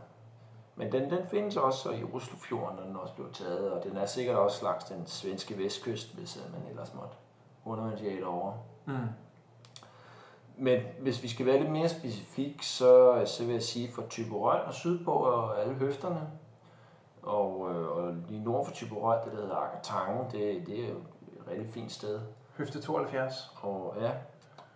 men 0.76 0.92
den, 0.92 1.10
den 1.10 1.26
findes 1.26 1.56
også 1.56 1.90
i 1.90 2.04
Oslofjorden, 2.14 2.76
når 2.76 2.84
den 2.84 2.96
også 2.96 3.14
blev 3.14 3.32
taget, 3.32 3.72
og 3.72 3.84
den 3.84 3.96
er 3.96 4.06
sikkert 4.06 4.36
også 4.36 4.64
langs 4.64 4.84
den 4.84 5.06
svenske 5.06 5.58
vestkyst, 5.58 6.14
hvis 6.14 6.42
man 6.52 6.70
ellers 6.70 6.94
måtte 6.94 7.16
undervandsjage 7.64 8.26
over. 8.26 8.52
Mm. 8.86 8.94
Men 10.56 10.80
hvis 11.00 11.22
vi 11.22 11.28
skal 11.28 11.46
være 11.46 11.58
lidt 11.58 11.70
mere 11.70 11.88
specifik, 11.88 12.62
så, 12.62 13.22
så 13.26 13.44
vil 13.44 13.52
jeg 13.52 13.62
sige 13.62 13.92
for 13.92 14.02
Typerøn 14.08 14.60
og 14.66 14.75
sydpå 14.75 15.12
og 15.12 15.60
alle 15.60 15.75
høfterne, 15.75 16.20
og, 17.28 17.70
øh, 17.70 17.88
og 17.96 18.12
lige 18.28 18.44
nord 18.44 18.64
for 18.64 18.72
Typerøn, 18.72 19.25
det 19.25 19.32
der 19.32 19.40
hedder 19.40 19.56
Akatange, 19.56 20.25
det, 20.25 20.66
det 20.66 20.84
er 20.84 20.88
jo 20.88 20.96
et 20.96 21.48
rigtig 21.50 21.70
fint 21.70 21.92
sted. 21.92 22.20
Høfte 22.56 22.82
72. 22.82 23.54
Og 23.62 23.94
ja, 24.00 24.10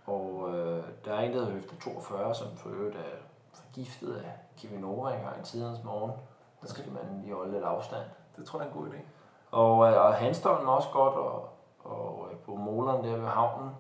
og 0.07 0.49
øh, 0.55 0.85
der 1.05 1.15
er 1.15 1.21
en, 1.21 1.33
der 1.33 1.39
hedder 1.39 1.53
Høfte 1.53 1.77
42, 1.77 2.35
som 2.35 2.47
for 2.57 2.71
øvrigt 2.71 2.97
er 2.97 3.17
forgiftet 3.53 4.17
af 4.17 4.33
Kivinova 4.57 5.15
engang 5.15 5.41
i 5.41 5.45
tidens 5.45 5.85
morgen. 5.85 6.13
Der 6.63 6.67
skal 6.67 6.85
man 6.93 7.23
lige 7.23 7.35
holde 7.35 7.53
lidt 7.53 7.65
afstand. 7.65 8.05
Det 8.37 8.47
tror 8.47 8.59
jeg 8.59 8.69
er 8.69 8.73
en 8.73 8.79
god 8.79 8.89
idé. 8.89 8.99
Og, 9.51 9.91
øh, 9.91 10.05
og 10.07 10.15
Hanstholm 10.15 10.69
også 10.69 10.89
godt, 10.93 11.15
og, 11.15 11.49
og 11.85 12.29
øh, 12.31 12.39
på 12.39 12.55
Moleren 12.55 13.05
der 13.05 13.17
ved 13.17 13.27
havnen. 13.27 13.71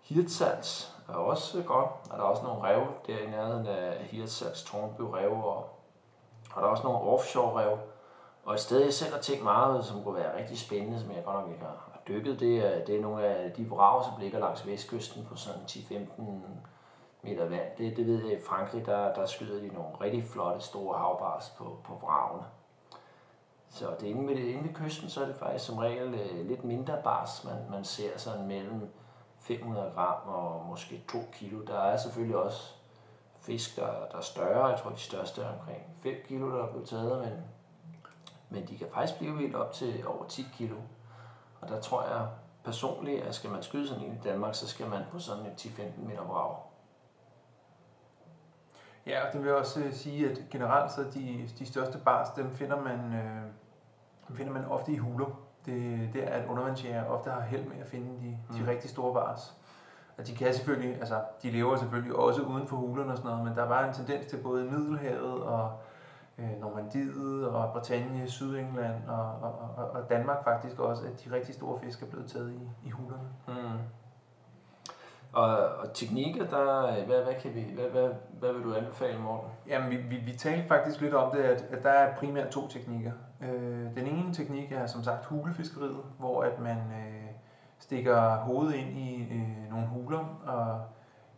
Hirtshals 0.00 0.96
er 1.08 1.12
også 1.12 1.62
godt, 1.62 1.90
og 2.10 2.18
der 2.18 2.24
er 2.24 2.28
også 2.28 2.42
nogle 2.42 2.62
rev 2.62 2.86
der 3.06 3.18
i 3.18 3.30
nærheden 3.30 3.66
af 3.66 4.04
Hirtshals, 4.04 4.64
Tornby 4.64 5.00
rev, 5.00 5.32
og, 5.32 5.77
og 6.54 6.62
der 6.62 6.68
er 6.68 6.70
også 6.70 6.82
nogle 6.82 6.98
offshore 6.98 7.62
rev. 7.62 7.78
Og 8.44 8.54
et 8.54 8.60
sted, 8.60 8.80
jeg 8.80 8.94
selv 8.94 9.12
har 9.12 9.20
tænkt 9.20 9.44
meget, 9.44 9.84
som 9.84 10.02
kunne 10.02 10.14
være 10.14 10.38
rigtig 10.38 10.58
spændende, 10.58 11.00
som 11.00 11.10
jeg 11.10 11.24
godt 11.24 11.36
nok 11.36 11.48
ikke 11.52 11.64
har 11.64 12.00
dykket, 12.08 12.40
det 12.40 12.58
er, 12.58 12.84
det 12.84 12.96
er 12.96 13.00
nogle 13.00 13.24
af 13.26 13.52
de 13.52 13.68
vrager, 13.68 14.02
som 14.02 14.20
ligger 14.20 14.38
langs 14.38 14.66
vestkysten 14.66 15.24
på 15.24 15.36
sådan 15.36 15.60
10-15 15.60 16.22
meter 17.22 17.48
vand. 17.48 17.76
Det, 17.78 17.96
det 17.96 18.06
ved 18.06 18.24
jeg 18.24 18.38
i 18.38 18.42
Frankrig, 18.42 18.86
der, 18.86 19.14
der 19.14 19.26
skyder 19.26 19.60
de 19.60 19.68
nogle 19.74 19.90
rigtig 20.00 20.24
flotte 20.24 20.60
store 20.60 20.98
havbars 20.98 21.54
på, 21.58 21.78
på 21.84 21.98
vragene. 22.02 22.44
Så 23.70 23.86
det 24.00 24.06
inde 24.06 24.28
ved, 24.28 24.36
inde 24.36 24.68
ved 24.68 24.74
kysten, 24.74 25.08
så 25.08 25.22
er 25.22 25.26
det 25.26 25.36
faktisk 25.36 25.66
som 25.66 25.78
regel 25.78 26.14
øh, 26.14 26.48
lidt 26.48 26.64
mindre 26.64 26.94
bars, 27.04 27.44
man, 27.44 27.70
man 27.70 27.84
ser 27.84 28.18
sådan 28.18 28.46
mellem 28.46 28.88
500 29.38 29.92
gram 29.94 30.28
og 30.28 30.66
måske 30.68 31.04
2 31.12 31.18
kilo. 31.32 31.64
Der 31.64 31.78
er 31.78 31.96
selvfølgelig 31.96 32.36
også 32.36 32.74
fisk, 33.48 33.76
der, 33.76 33.86
der 34.12 34.18
er 34.18 34.22
større. 34.22 34.66
Jeg 34.66 34.78
tror, 34.78 34.90
de 34.90 34.98
største 34.98 35.42
er 35.42 35.58
omkring 35.58 35.82
5 36.02 36.14
kilo, 36.28 36.50
der 36.50 36.64
er 36.64 36.70
blevet 36.70 36.88
taget, 36.88 37.20
men, 37.20 37.32
men 38.50 38.68
de 38.68 38.78
kan 38.78 38.86
faktisk 38.94 39.18
blive 39.18 39.38
helt 39.38 39.54
op 39.54 39.72
til 39.72 40.06
over 40.06 40.24
10 40.24 40.46
kilo. 40.54 40.76
Og 41.60 41.68
der 41.68 41.80
tror 41.80 42.02
jeg 42.02 42.28
personligt, 42.64 43.22
at 43.22 43.34
skal 43.34 43.50
man 43.50 43.62
skyde 43.62 43.88
sådan 43.88 44.04
en 44.04 44.12
i 44.12 44.20
Danmark, 44.24 44.54
så 44.54 44.68
skal 44.68 44.88
man 44.88 45.02
på 45.12 45.18
sådan 45.18 45.46
et 45.46 45.66
10-15 45.66 46.06
meter 46.06 46.22
vrag. 46.22 46.56
Ja, 49.06 49.26
og 49.26 49.32
det 49.32 49.44
vil 49.44 49.54
også 49.54 49.80
øh, 49.80 49.92
sige, 49.92 50.30
at 50.30 50.38
generelt 50.50 50.92
så 50.92 51.02
de, 51.14 51.48
de 51.58 51.66
største 51.66 51.98
bars, 51.98 52.28
dem 52.36 52.50
finder 52.54 52.80
man, 52.80 53.14
øh, 53.14 53.42
dem 54.28 54.36
finder 54.36 54.52
man 54.52 54.64
ofte 54.64 54.92
i 54.92 54.96
huler. 54.96 55.40
Det, 55.66 56.10
det 56.12 56.24
er, 56.24 56.30
at 56.30 56.48
undervandsjæger 56.48 57.04
ofte 57.04 57.30
har 57.30 57.40
held 57.40 57.64
med 57.64 57.76
at 57.80 57.86
finde 57.86 58.10
de, 58.20 58.38
de 58.54 58.60
mm. 58.60 58.68
rigtig 58.68 58.90
store 58.90 59.14
bars. 59.14 59.54
Og 60.18 60.26
de 60.26 60.34
kan 60.34 60.54
selvfølgelig, 60.54 60.96
altså 60.96 61.20
de 61.42 61.50
lever 61.50 61.76
selvfølgelig 61.76 62.16
også 62.16 62.42
uden 62.42 62.66
for 62.66 62.76
hulerne 62.76 63.12
og 63.12 63.16
sådan 63.16 63.30
noget, 63.30 63.44
men 63.44 63.56
der 63.56 63.64
var 63.64 63.88
en 63.88 63.94
tendens 63.94 64.26
til 64.26 64.36
både 64.36 64.64
Middelhavet 64.64 65.42
og 65.42 65.72
øh, 66.38 66.60
Normandiet 66.60 67.48
og 67.48 67.72
Bretagne, 67.72 68.30
Sydengland 68.30 69.08
og, 69.08 69.32
og, 69.42 69.52
og, 69.76 69.90
og 69.90 70.10
Danmark 70.10 70.44
faktisk 70.44 70.78
også, 70.78 71.02
at 71.04 71.24
de 71.24 71.34
rigtig 71.34 71.54
store 71.54 71.80
fisk 71.80 72.02
er 72.02 72.06
blevet 72.06 72.30
taget 72.30 72.52
i, 72.52 72.88
i 72.88 72.90
hulerne. 72.90 73.28
Mm. 73.48 73.78
Og, 75.32 75.56
og 75.56 75.92
teknikker, 75.94 76.46
der, 76.46 77.04
hvad, 77.04 77.22
hvad, 77.22 77.34
kan 77.42 77.54
vi, 77.54 77.64
hvad, 77.74 77.84
hvad, 77.84 78.10
hvad 78.38 78.52
vil 78.52 78.62
du 78.62 78.74
anbefale, 78.74 79.18
Morten? 79.18 79.50
Jamen, 79.66 79.90
vi, 79.90 79.96
vi, 79.96 80.16
vi 80.16 80.32
talte 80.32 80.68
faktisk 80.68 81.00
lidt 81.00 81.14
om 81.14 81.30
det, 81.36 81.42
at, 81.42 81.62
at 81.70 81.82
der 81.82 81.90
er 81.90 82.16
primært 82.16 82.48
to 82.48 82.68
teknikker. 82.68 83.12
Øh, 83.40 83.94
den 83.96 84.06
ene 84.06 84.34
teknik 84.34 84.72
er 84.72 84.86
som 84.86 85.02
sagt 85.02 85.24
hulefiskeriet, 85.24 86.02
hvor 86.18 86.42
at 86.42 86.60
man 86.60 86.76
øh, 86.76 87.28
stikker 87.78 88.36
hovedet 88.36 88.74
ind 88.74 88.98
i 88.98 89.22
øh, 89.22 89.70
nogle 89.70 89.86
huler 89.86 90.40
og 90.46 90.80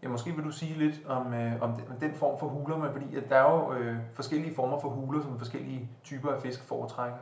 Ja, 0.02 0.08
måske 0.08 0.32
vil 0.36 0.44
du 0.44 0.50
sige 0.50 0.78
lidt 0.78 1.06
om, 1.06 1.34
øh, 1.34 1.62
om, 1.62 1.72
den, 1.72 1.84
om 1.90 1.96
den 1.96 2.14
form 2.14 2.38
for 2.38 2.46
huler, 2.46 2.76
men 2.76 2.92
fordi 2.92 3.16
at 3.16 3.28
der 3.28 3.36
er 3.36 3.52
jo 3.52 3.72
øh, 3.72 3.96
forskellige 4.14 4.54
former 4.54 4.80
for 4.80 4.88
huler, 4.88 5.22
som 5.22 5.38
forskellige 5.38 5.88
typer 6.04 6.32
af 6.32 6.42
fisk 6.42 6.62
foretrækker. 6.62 7.18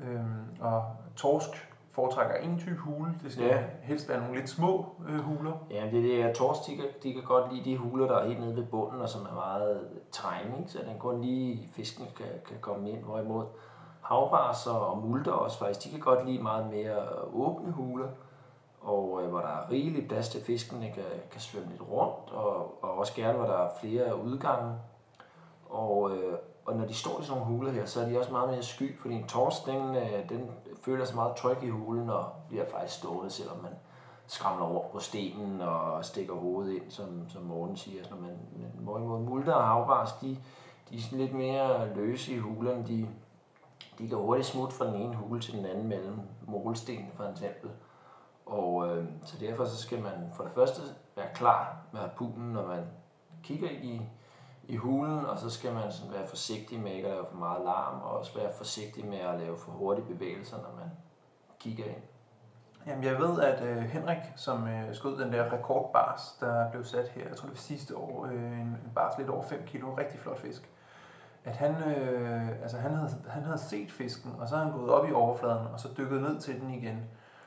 Øhm, 0.00 0.60
og 0.60 0.84
torsk 1.16 1.72
foretrækker 1.90 2.34
en 2.36 2.58
type 2.58 2.76
hule. 2.76 3.14
Det 3.22 3.32
skal 3.32 3.44
ja. 3.44 3.62
helst 3.82 4.08
være 4.08 4.20
nogle 4.20 4.34
lidt 4.34 4.48
små 4.48 4.86
øh, 5.08 5.20
huler. 5.20 5.66
Ja, 5.70 5.88
det 5.90 5.98
er 5.98 6.02
det, 6.02 6.22
at 6.22 6.34
torsk 6.34 6.66
de 6.66 6.76
kan, 6.76 6.84
de 7.02 7.12
kan 7.12 7.22
godt 7.22 7.54
lide 7.54 7.70
de 7.70 7.76
huler, 7.76 8.06
der 8.06 8.18
er 8.18 8.26
helt 8.26 8.40
nede 8.40 8.56
ved 8.56 8.64
bunden, 8.64 9.00
og 9.00 9.08
som 9.08 9.20
er 9.20 9.34
meget 9.34 9.80
træning, 10.12 10.70
så 10.70 10.78
den 10.88 10.98
kun 10.98 11.20
lige 11.20 11.68
fisken 11.72 12.06
kan, 12.16 12.26
kan 12.48 12.56
komme 12.60 12.90
ind. 12.90 13.04
Hvorimod 13.04 13.44
havbars 14.02 14.66
og 14.66 14.98
multer 14.98 15.32
også 15.32 15.58
faktisk, 15.58 15.86
de 15.86 15.90
kan 15.90 16.00
godt 16.00 16.26
lide 16.26 16.42
meget 16.42 16.66
mere 16.66 16.96
øh, 16.96 17.40
åbne 17.40 17.72
huler 17.72 18.08
og 18.82 19.20
øh, 19.22 19.28
hvor 19.28 19.40
der 19.40 19.48
er 19.48 19.70
rigeligt 19.70 20.08
plads 20.08 20.28
til 20.28 20.44
fiskene 20.44 20.92
kan, 20.94 21.04
kan 21.30 21.40
svømme 21.40 21.70
lidt 21.70 21.82
rundt, 21.90 22.30
og, 22.32 22.84
og 22.84 22.98
også 22.98 23.14
gerne, 23.14 23.38
hvor 23.38 23.46
der 23.46 23.58
er 23.58 23.68
flere 23.80 24.22
udgange. 24.22 24.74
Og, 25.70 26.16
øh, 26.16 26.34
og 26.64 26.76
når 26.76 26.86
de 26.86 26.94
står 26.94 27.20
i 27.20 27.24
sådan 27.24 27.40
nogle 27.40 27.56
huler 27.56 27.72
her, 27.72 27.86
så 27.86 28.00
er 28.00 28.08
de 28.08 28.18
også 28.18 28.32
meget 28.32 28.50
mere 28.50 28.62
sky, 28.62 29.00
fordi 29.00 29.14
en 29.14 29.26
torsk, 29.26 29.66
den, 29.66 29.96
øh, 29.96 30.28
den 30.28 30.50
føler 30.84 31.04
sig 31.04 31.16
meget 31.16 31.36
tryg 31.36 31.62
i 31.62 31.68
hulen 31.68 32.10
og 32.10 32.24
bliver 32.48 32.64
faktisk 32.70 32.98
stående, 32.98 33.30
selvom 33.30 33.56
man 33.62 33.72
skramler 34.26 34.66
over 34.66 34.88
på 34.88 34.98
stenen 34.98 35.60
og 35.60 36.04
stikker 36.04 36.34
hovedet 36.34 36.74
ind, 36.74 36.90
som, 36.90 37.28
som 37.28 37.42
Morten 37.42 37.76
siger. 37.76 38.04
Så 38.04 38.14
man, 38.14 38.38
men 38.56 38.70
hvorimod 38.78 39.20
multer 39.20 39.52
og 39.52 39.68
havbars, 39.68 40.12
de, 40.12 40.38
de 40.90 40.96
er 40.96 41.00
sådan 41.00 41.18
lidt 41.18 41.34
mere 41.34 41.94
løse 41.94 42.32
i 42.32 42.38
hulerne. 42.38 42.86
De, 42.86 43.08
de 43.98 44.08
kan 44.08 44.18
hurtigt 44.18 44.46
smutte 44.46 44.76
fra 44.76 44.86
den 44.86 44.94
ene 44.94 45.16
hule 45.16 45.40
til 45.40 45.54
den 45.54 45.66
anden 45.66 45.88
mellem 45.88 46.20
målstenene 46.46 47.10
for 47.14 47.24
eksempel. 47.24 47.70
Og 48.46 48.88
øh, 48.88 49.04
så 49.24 49.38
derfor 49.40 49.64
så 49.64 49.76
skal 49.76 50.02
man 50.02 50.12
for 50.36 50.44
det 50.44 50.52
første 50.52 50.80
være 51.16 51.28
klar 51.34 51.76
med 51.92 52.00
harpunen, 52.00 52.52
når 52.52 52.66
man 52.66 52.84
kigger 53.42 53.70
i, 53.70 54.02
i 54.64 54.76
hulen, 54.76 55.26
og 55.26 55.38
så 55.38 55.50
skal 55.50 55.74
man 55.74 55.92
sådan 55.92 56.12
være 56.12 56.26
forsigtig 56.26 56.80
med 56.80 56.92
ikke 56.92 57.08
at 57.08 57.14
lave 57.14 57.26
for 57.30 57.36
meget 57.36 57.64
larm, 57.64 58.02
og 58.02 58.10
også 58.10 58.38
være 58.38 58.52
forsigtig 58.52 59.06
med 59.06 59.18
at 59.18 59.40
lave 59.40 59.56
for 59.56 59.72
hurtige 59.72 60.06
bevægelser, 60.06 60.56
når 60.56 60.74
man 60.78 60.90
kigger 61.58 61.84
ind. 61.84 62.02
Jamen, 62.86 63.04
jeg 63.04 63.18
ved, 63.18 63.40
at 63.40 63.62
øh, 63.62 63.82
Henrik, 63.82 64.18
som 64.36 64.68
øh, 64.68 64.94
skød 64.94 65.24
den 65.24 65.32
der 65.32 65.52
rekordbars, 65.52 66.36
der 66.40 66.70
blev 66.70 66.84
sat 66.84 67.08
her, 67.08 67.28
jeg 67.28 67.36
tror 67.36 67.46
det 67.46 67.54
var 67.54 67.60
sidste 67.60 67.96
år, 67.96 68.26
øh, 68.26 68.32
en, 68.32 68.60
en 68.60 68.92
bars 68.94 69.18
lidt 69.18 69.28
over 69.28 69.42
5 69.42 69.62
kilo, 69.66 69.94
rigtig 69.94 70.20
flot 70.20 70.38
fisk, 70.38 70.70
at 71.44 71.56
han, 71.56 71.70
øh, 71.70 72.48
altså 72.62 72.76
han, 72.76 72.94
havde, 72.94 73.10
han 73.28 73.42
havde 73.42 73.58
set 73.58 73.92
fisken, 73.92 74.34
og 74.38 74.48
så 74.48 74.56
havde 74.56 74.70
han 74.70 74.78
gået 74.78 74.90
op 74.90 75.08
i 75.08 75.12
overfladen, 75.12 75.66
og 75.72 75.80
så 75.80 75.88
dykket 75.98 76.22
ned 76.22 76.40
til 76.40 76.60
den 76.60 76.70
igen. 76.70 77.04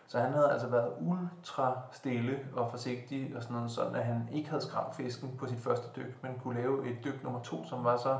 Så 0.08 0.20
han 0.20 0.34
havde 0.34 0.52
altså 0.52 0.68
været 0.68 0.92
ultra 1.00 1.78
stille 1.92 2.40
og 2.56 2.72
forsigtig, 2.72 3.34
og 3.36 3.44
sådan 3.44 3.56
noget, 3.56 3.72
sådan 3.72 3.96
at 3.96 4.06
han 4.06 4.30
ikke 4.32 4.50
havde 4.50 4.62
skræmt 4.62 4.96
fisken 4.96 5.36
på 5.38 5.48
sit 5.48 5.60
første 5.60 5.88
dyk, 5.96 6.24
men 6.24 6.32
kunne 6.44 6.62
lave 6.62 6.88
et 6.88 6.98
dyk 7.04 7.24
nummer 7.24 7.40
to, 7.40 7.66
som 7.66 7.84
var 7.84 7.98
så 7.98 8.20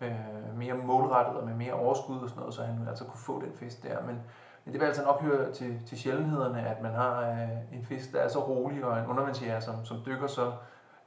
øh, 0.00 0.56
mere 0.56 0.74
målrettet 0.74 1.36
og 1.36 1.46
med 1.46 1.54
mere 1.54 1.72
overskud 1.72 2.18
og 2.18 2.28
sådan 2.28 2.40
noget, 2.40 2.54
så 2.54 2.62
han 2.62 2.88
altså 2.88 3.04
kunne 3.04 3.20
få 3.20 3.40
den 3.40 3.52
fisk 3.54 3.82
der. 3.82 4.06
Men 4.06 4.20
men 4.64 4.72
det 4.72 4.80
vil 4.80 4.86
altså 4.86 5.02
nok 5.02 5.22
høre 5.22 5.52
til, 5.52 5.80
til 5.86 5.98
sjældenhederne, 5.98 6.66
at 6.66 6.82
man 6.82 6.92
har 6.92 7.30
øh, 7.30 7.78
en 7.78 7.84
fisk, 7.84 8.12
der 8.12 8.18
er 8.18 8.28
så 8.28 8.48
rolig, 8.48 8.84
og 8.84 8.98
en 8.98 9.06
undervandsjæger, 9.06 9.60
som, 9.60 9.84
som 9.84 9.96
dykker 10.06 10.26
så 10.26 10.52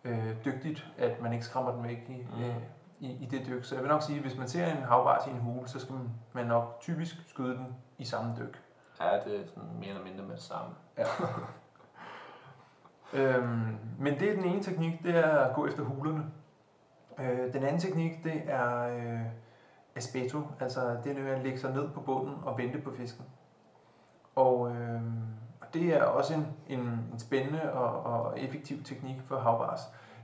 øh, 0.03 0.35
dygtigt, 0.45 0.87
at 0.97 1.21
man 1.21 1.33
ikke 1.33 1.45
skræmmer 1.45 1.71
den 1.71 1.83
væk 1.83 2.05
i, 2.09 2.27
mm. 2.37 2.43
øh, 2.43 2.55
i, 2.99 3.11
i 3.11 3.25
det 3.25 3.47
dyk. 3.47 3.65
Så 3.65 3.75
jeg 3.75 3.83
vil 3.83 3.89
nok 3.89 4.01
sige, 4.01 4.15
at 4.17 4.21
hvis 4.21 4.37
man 4.37 4.47
ser 4.47 4.65
en 4.65 4.83
havbars 4.83 5.27
i 5.27 5.29
en 5.29 5.39
hule, 5.39 5.67
så 5.67 5.79
skal 5.79 5.95
man, 6.33 6.45
nok 6.45 6.77
typisk 6.79 7.15
skyde 7.27 7.57
den 7.57 7.75
i 7.97 8.05
samme 8.05 8.35
dyk. 8.39 8.61
Ja, 9.01 9.19
det 9.25 9.41
er 9.41 9.47
sådan 9.47 9.69
mere 9.79 9.89
eller 9.89 10.03
mindre 10.03 10.23
med 10.23 10.35
det 10.35 10.43
samme. 10.43 10.75
Ja. 10.97 11.05
øhm, 13.19 13.77
men 13.99 14.19
det 14.19 14.29
er 14.29 14.35
den 14.35 14.45
ene 14.45 14.63
teknik, 14.63 15.03
det 15.03 15.17
er 15.17 15.37
at 15.37 15.55
gå 15.55 15.67
efter 15.67 15.83
hulerne. 15.83 16.25
Øh, 17.19 17.53
den 17.53 17.63
anden 17.63 17.79
teknik, 17.79 18.23
det 18.23 18.41
er 18.45 18.81
øh, 18.81 19.21
aspeto, 19.95 20.41
altså 20.59 20.97
det 21.03 21.17
er 21.17 21.35
at 21.35 21.43
lægge 21.43 21.59
sig 21.59 21.73
ned 21.73 21.89
på 21.89 22.01
bunden 22.01 22.35
og 22.43 22.57
vente 22.57 22.81
på 22.81 22.91
fisken. 22.91 23.25
Og 24.35 24.71
øh, 24.71 25.01
det 25.73 25.95
er 25.95 26.03
også 26.03 26.33
en, 26.33 26.47
en, 26.67 26.79
en 26.79 27.19
spændende 27.19 27.73
og, 27.73 28.03
og 28.03 28.39
effektiv 28.39 28.83
teknik 28.83 29.21
for 29.21 29.39
havbars. 29.39 29.79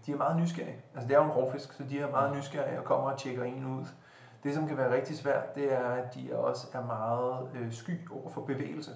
De 0.05 0.11
er 0.11 0.17
meget 0.17 0.37
nysgerrige. 0.37 0.75
Altså 0.95 1.07
det 1.07 1.15
er 1.15 1.19
jo 1.19 1.25
en 1.25 1.31
rovfisk, 1.31 1.73
så 1.73 1.83
de 1.83 1.99
er 1.99 2.11
meget 2.11 2.37
nysgerrige 2.37 2.79
og 2.79 2.85
kommer 2.85 3.11
og 3.11 3.17
tjekker 3.17 3.43
en 3.43 3.65
ud. 3.65 3.85
Det, 4.43 4.55
som 4.55 4.67
kan 4.67 4.77
være 4.77 4.93
rigtig 4.93 5.17
svært, 5.17 5.55
det 5.55 5.73
er, 5.73 5.89
at 5.89 6.15
de 6.15 6.37
også 6.37 6.67
er 6.73 6.85
meget 6.85 7.49
øh, 7.55 7.71
sky 7.71 8.09
over 8.11 8.29
for 8.29 8.41
bevægelse. 8.41 8.91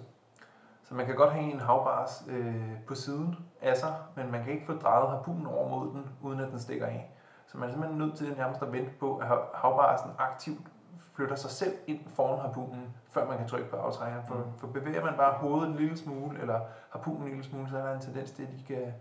Så 0.84 0.96
man 0.96 1.06
kan 1.06 1.16
godt 1.16 1.34
have 1.34 1.54
en 1.54 1.60
havbars 1.60 2.26
øh, 2.28 2.78
på 2.88 2.96
siden 2.96 3.36
af 3.62 3.78
sig, 3.78 3.94
men 4.16 4.32
man 4.32 4.44
kan 4.44 4.54
ikke 4.54 4.66
få 4.66 4.74
drejet 4.74 5.10
harpunen 5.10 5.48
over 5.48 5.70
mod 5.70 5.92
den, 5.92 6.10
uden 6.22 6.40
at 6.40 6.52
den 6.52 6.60
stikker 6.60 6.86
af. 6.86 7.12
Så 7.48 7.58
man 7.58 7.70
er 7.70 7.74
simpelthen 7.74 8.00
nødt 8.00 8.18
til 8.18 8.38
nærmest 8.38 8.62
at 8.62 8.72
vente 8.72 8.92
på, 9.00 9.18
at 9.18 9.28
havbarsen 9.54 10.12
aktivt 10.18 10.68
flytter 11.16 11.36
sig 11.36 11.52
selv 11.52 11.74
ind 11.88 12.00
foran 12.08 12.40
harpunen, 12.40 12.96
før 13.10 13.28
man 13.28 13.38
kan 13.38 13.48
trykke 13.48 13.70
på 13.70 13.76
aftrækkeren. 13.76 14.28
For, 14.28 14.36
mm. 14.36 14.58
for 14.58 14.68
bevæger 14.68 15.06
man 15.06 15.14
bare 15.18 15.34
hovedet 15.34 15.70
en 15.70 15.76
lille 15.76 15.98
smule, 15.98 16.42
eller 16.42 16.60
harpunen 16.90 17.22
en 17.22 17.30
lille 17.30 17.44
smule, 17.44 17.70
så 17.70 17.78
er 17.78 17.86
der 17.86 17.94
en 17.94 18.02
tendens 18.02 18.32
til, 18.32 18.44
at 18.44 18.50
de 18.50 18.64
kan, 18.64 18.94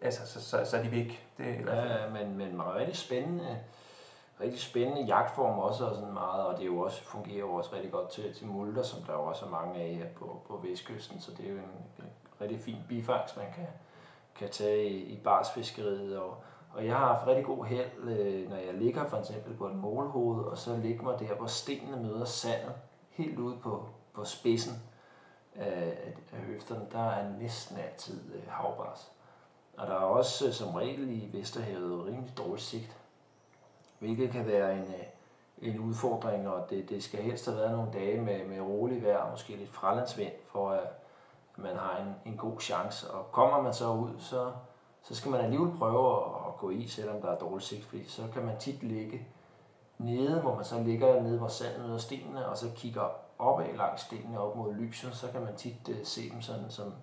altså, 0.00 0.26
så, 0.26 0.40
så, 0.40 0.64
så 0.64 0.76
er 0.76 0.82
de 0.82 0.90
væk. 0.90 1.28
Det 1.38 1.46
er 1.46 1.58
i 1.58 1.62
hvert 1.62 1.88
fald. 1.88 2.00
Ja, 2.00 2.24
men, 2.24 2.38
men 2.38 2.56
meget 2.56 2.74
rigtig 2.74 2.96
spændende, 2.96 3.58
rigtig 4.40 4.60
spændende 4.60 5.02
jagtform 5.02 5.58
også, 5.58 5.84
og 5.84 5.94
sådan 5.94 6.12
meget, 6.12 6.46
og 6.46 6.56
det 6.56 6.62
er 6.62 6.66
jo 6.66 6.78
også, 6.78 7.02
fungerer 7.04 7.38
jo 7.38 7.54
også 7.54 7.74
rigtig 7.74 7.92
godt 7.92 8.10
til, 8.10 8.34
til 8.34 8.46
multer, 8.46 8.82
som 8.82 9.02
der 9.02 9.12
jo 9.12 9.24
også 9.24 9.46
er 9.46 9.50
mange 9.50 9.80
af 9.80 9.94
her 9.94 10.06
på, 10.16 10.42
på 10.48 10.60
Vestkysten, 10.64 11.20
så 11.20 11.30
det 11.30 11.46
er 11.46 11.50
jo 11.50 11.56
en, 11.56 12.04
en 12.04 12.10
rigtig 12.40 12.60
fin 12.60 12.78
bifangst, 12.88 13.36
man 13.36 13.46
kan, 13.54 13.66
kan 14.34 14.50
tage 14.50 14.84
i, 14.88 15.04
i 15.04 15.16
barsfiskeriet, 15.16 16.18
og, 16.18 16.36
og 16.72 16.86
jeg 16.86 16.96
har 16.96 17.06
haft 17.06 17.26
rigtig 17.26 17.44
god 17.44 17.64
held, 17.64 17.90
øh, 18.02 18.50
når 18.50 18.56
jeg 18.56 18.74
ligger 18.74 19.08
for 19.08 19.16
eksempel 19.16 19.54
på 19.54 19.66
et 19.66 19.76
målhoved, 19.76 20.44
og 20.44 20.58
så 20.58 20.76
ligger 20.76 21.02
mig 21.02 21.18
der, 21.18 21.34
hvor 21.34 21.46
stenene 21.46 22.02
møder 22.02 22.24
sandet, 22.24 22.72
helt 23.10 23.38
ude 23.38 23.56
på, 23.56 23.88
på 24.14 24.24
spidsen 24.24 24.82
af, 25.54 26.14
af 26.32 26.38
høfterne, 26.38 26.86
der 26.92 27.10
er 27.10 27.32
næsten 27.38 27.78
altid 27.78 28.34
øh, 28.34 28.42
havbars. 28.48 29.12
Og 29.76 29.86
der 29.86 29.92
er 29.92 29.98
også 29.98 30.46
øh, 30.46 30.52
som 30.52 30.74
regel 30.74 31.10
i 31.10 31.38
Vesterhavet 31.38 32.06
rimelig 32.06 32.38
dårlig 32.38 32.62
sigt, 32.62 32.96
hvilket 33.98 34.30
kan 34.30 34.46
være 34.46 34.72
en, 34.72 34.84
øh, 34.84 35.72
en 35.72 35.80
udfordring, 35.80 36.48
og 36.48 36.70
det, 36.70 36.88
det 36.88 37.02
skal 37.02 37.22
helst 37.22 37.46
have 37.46 37.58
været 37.58 37.70
nogle 37.70 37.92
dage 37.92 38.20
med, 38.20 38.46
med 38.46 38.60
rolig 38.60 39.02
vejr, 39.02 39.30
måske 39.30 39.56
lidt 39.56 39.70
fralandsvind, 39.70 40.32
for 40.52 40.70
at 40.70 40.80
øh, 40.80 41.64
man 41.64 41.76
har 41.76 41.98
en, 41.98 42.32
en 42.32 42.36
god 42.36 42.60
chance. 42.60 43.10
Og 43.10 43.32
kommer 43.32 43.62
man 43.62 43.74
så 43.74 43.92
ud, 43.92 44.10
så, 44.18 44.52
så 45.02 45.14
skal 45.14 45.30
man 45.30 45.40
alligevel 45.40 45.78
prøve 45.78 46.16
at 46.46 46.56
gå 46.58 46.70
i, 46.70 46.86
selvom 46.86 47.20
der 47.20 47.28
er 47.28 47.38
dårlig 47.38 47.62
sigt, 47.62 47.84
fordi 47.84 48.04
så 48.08 48.22
kan 48.32 48.44
man 48.44 48.58
tit 48.58 48.82
ligge 48.82 49.26
nede, 49.98 50.40
hvor 50.40 50.54
man 50.54 50.64
så 50.64 50.82
ligger 50.82 51.22
nede, 51.22 51.38
hvor 51.38 51.48
sandet 51.48 51.86
møder 51.86 51.98
stenene, 51.98 52.48
og 52.48 52.56
så 52.56 52.66
kigger 52.76 53.10
opad 53.38 53.76
langs 53.76 54.02
stenene 54.02 54.40
op 54.40 54.56
mod 54.56 54.74
lyset, 54.74 55.16
så 55.16 55.26
kan 55.32 55.42
man 55.42 55.56
tit 55.56 55.88
uh, 55.88 55.94
se 56.04 56.30
dem 56.30 56.42
sådan 56.42 56.70
som, 56.70 56.94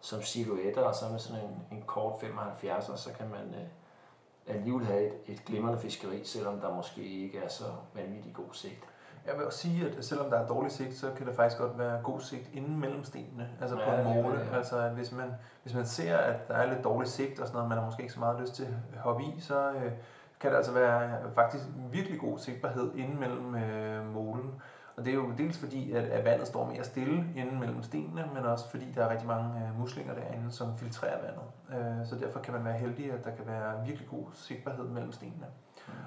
som 0.00 0.22
silhuetter, 0.22 0.82
og 0.82 0.94
så 0.94 1.04
med 1.10 1.18
sådan 1.18 1.42
en, 1.42 1.76
en 1.78 1.82
kort 1.86 2.20
75, 2.20 2.88
og 2.88 2.98
så 2.98 3.12
kan 3.12 3.28
man 3.28 3.48
uh, 3.48 4.54
alligevel 4.54 4.86
have 4.86 5.06
et, 5.06 5.14
et 5.26 5.44
glimrende 5.44 5.78
fiskeri, 5.78 6.24
selvom 6.24 6.60
der 6.60 6.74
måske 6.74 7.02
ikke 7.02 7.38
er 7.38 7.48
så 7.48 7.64
vanvittigt 7.94 8.34
god 8.34 8.52
sigt. 8.52 8.84
Jeg 9.26 9.36
vil 9.36 9.46
også 9.46 9.58
sige, 9.58 9.86
at 9.86 10.04
selvom 10.04 10.30
der 10.30 10.38
er 10.38 10.46
dårlig 10.46 10.72
sigt, 10.72 10.96
så 10.96 11.10
kan 11.16 11.26
der 11.26 11.32
faktisk 11.32 11.60
godt 11.60 11.78
være 11.78 12.00
god 12.02 12.20
sigt 12.20 12.50
inden 12.54 12.80
mellem 12.80 13.04
stenene, 13.04 13.48
altså 13.60 13.80
ja, 13.80 13.84
på 13.84 14.08
en 14.08 14.22
måle. 14.22 14.38
Ja. 14.38 14.56
Altså 14.56 14.78
at 14.78 14.90
hvis 14.90 15.12
man, 15.12 15.34
hvis 15.62 15.74
man 15.74 15.86
ser, 15.86 16.16
at 16.16 16.48
der 16.48 16.54
er 16.54 16.74
lidt 16.74 16.84
dårlig 16.84 17.08
sigt 17.08 17.40
og 17.40 17.46
sådan 17.46 17.56
noget, 17.56 17.68
man 17.68 17.78
har 17.78 17.84
måske 17.84 18.02
ikke 18.02 18.12
så 18.12 18.20
meget 18.20 18.40
lyst 18.40 18.54
til 18.54 18.64
at 18.64 19.00
hoppe 19.00 19.22
i, 19.22 19.40
så 19.40 19.70
øh, 19.70 19.92
kan 20.40 20.50
der 20.50 20.56
altså 20.56 20.72
være 20.72 21.18
faktisk 21.34 21.64
virkelig 21.90 22.20
god 22.20 22.38
sigtbarhed 22.38 22.94
inden 22.94 23.20
mellem 23.20 23.54
øh, 23.54 24.14
målen. 24.14 24.62
Og 24.98 25.04
det 25.04 25.10
er 25.10 25.14
jo 25.14 25.32
dels 25.38 25.58
fordi, 25.58 25.92
at, 25.92 26.04
at 26.04 26.24
vandet 26.24 26.46
står 26.46 26.66
mere 26.66 26.84
stille 26.84 27.24
inden 27.36 27.60
mellem 27.60 27.82
stenene, 27.82 28.30
men 28.34 28.44
også 28.44 28.70
fordi 28.70 28.92
der 28.94 29.04
er 29.04 29.10
rigtig 29.10 29.26
mange 29.26 29.66
øh, 29.66 29.80
muslinger 29.80 30.14
derinde, 30.14 30.50
som 30.50 30.78
filtrerer 30.78 31.18
vandet. 31.20 32.00
Øh, 32.00 32.06
så 32.06 32.16
derfor 32.16 32.40
kan 32.40 32.54
man 32.54 32.64
være 32.64 32.78
heldig, 32.78 33.12
at 33.12 33.24
der 33.24 33.30
kan 33.30 33.46
være 33.46 33.86
virkelig 33.86 34.08
god 34.08 34.24
sigtbarhed 34.34 34.84
mellem 34.84 35.12
stenene. 35.12 35.46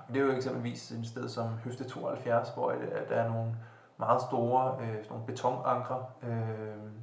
Og 0.07 0.13
det 0.13 0.21
er 0.21 0.25
jo 0.25 0.31
eksempelvis 0.31 0.91
et 0.91 1.07
sted 1.07 1.29
som 1.29 1.47
Høfte 1.63 1.83
72, 1.83 2.49
hvor 2.49 2.73
der 3.09 3.15
er 3.15 3.29
nogle 3.29 3.55
meget 3.97 4.21
store 4.21 4.77
øh, 4.81 4.87
sådan 4.87 5.05
nogle 5.09 5.25
betonankre, 5.25 6.05
øh, 6.23 6.29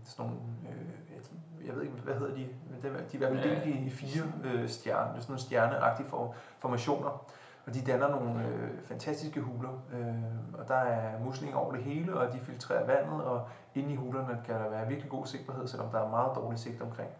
sådan 0.04 0.30
nogle, 0.30 0.36
øh, 0.68 1.66
jeg 1.66 1.74
ved 1.74 1.82
ikke, 1.82 1.94
hvad 1.94 2.14
hedder 2.14 2.34
de, 2.34 2.40
de 2.40 2.48
er 2.82 3.14
i 3.14 3.16
hvert 3.18 3.32
fald 3.32 3.42
delt 3.42 3.66
i, 3.66 3.90
fire 3.90 4.24
øh, 4.44 4.68
stjerne, 4.68 5.20
sådan 5.20 5.24
nogle 5.28 5.40
stjerneagtige 5.40 6.08
formationer. 6.58 7.30
Og 7.68 7.74
de 7.74 7.80
danner 7.80 8.08
nogle 8.08 8.46
øh, 8.46 8.70
fantastiske 8.84 9.40
huler, 9.40 9.82
øh, 9.92 10.60
og 10.60 10.68
der 10.68 10.74
er 10.74 11.18
muslinger 11.24 11.56
over 11.56 11.72
det 11.72 11.82
hele, 11.82 12.16
og 12.16 12.32
de 12.32 12.40
filtrerer 12.40 12.86
vandet, 12.86 13.24
og 13.24 13.48
inde 13.74 13.92
i 13.92 13.96
hulerne 13.96 14.40
kan 14.44 14.54
der 14.54 14.68
være 14.68 14.88
virkelig 14.88 15.10
god 15.10 15.26
sigtbarhed, 15.26 15.66
selvom 15.66 15.90
der 15.90 16.00
er 16.00 16.10
meget 16.10 16.36
dårlig 16.36 16.58
sigt 16.58 16.82
omkring. 16.82 17.10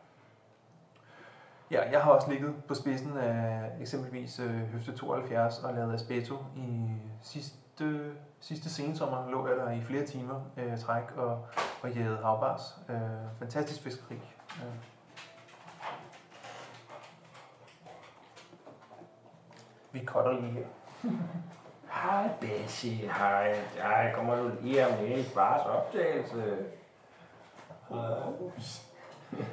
Ja, 1.71 1.91
jeg 1.91 2.01
har 2.01 2.11
også 2.11 2.31
ligget 2.31 2.55
på 2.69 2.75
spidsen 2.75 3.19
af 3.19 3.71
eksempelvis 3.81 4.41
øh, 4.41 4.61
Høfte 4.61 4.97
72 4.97 5.59
og 5.59 5.75
lavet 5.75 5.95
aspeto 5.95 6.35
i 6.57 6.93
sidste, 7.23 8.13
sidste 8.41 8.71
sensommer. 8.71 9.31
Lå 9.31 9.49
jeg 9.49 9.57
der 9.57 9.71
i 9.71 9.81
flere 9.81 10.07
timer 10.07 10.41
øh, 10.57 10.79
træk 10.79 11.17
og, 11.17 11.47
og 11.83 11.91
jægede 11.91 12.19
havbars. 12.23 12.79
Øh, 12.89 12.97
fantastisk 13.39 13.83
fiskeri. 13.83 14.15
Øh. 14.57 14.98
Vi 19.93 20.05
cutter 20.05 20.33
lige 20.33 20.53
her. 20.53 20.67
Hej 21.91 22.29
Bessie, 22.41 23.13
hej. 23.13 23.57
Jeg 23.77 24.13
kommer 24.15 24.37
du 24.37 24.51
lige 24.61 24.87
med 25.01 25.19
i 25.19 25.23
fars 25.23 25.67
optagelse. 25.67 26.57
Ups. 28.41 28.87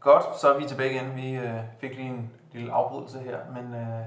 Godt, 0.00 0.40
så 0.40 0.54
er 0.54 0.58
vi 0.58 0.64
tilbage 0.64 0.90
igen. 0.94 1.16
Vi 1.16 1.34
øh, 1.34 1.60
fik 1.78 1.96
lige 1.96 2.08
en 2.08 2.30
lille 2.52 2.72
afbrydelse 2.72 3.18
her, 3.18 3.38
men 3.54 3.74
øh, 3.74 4.04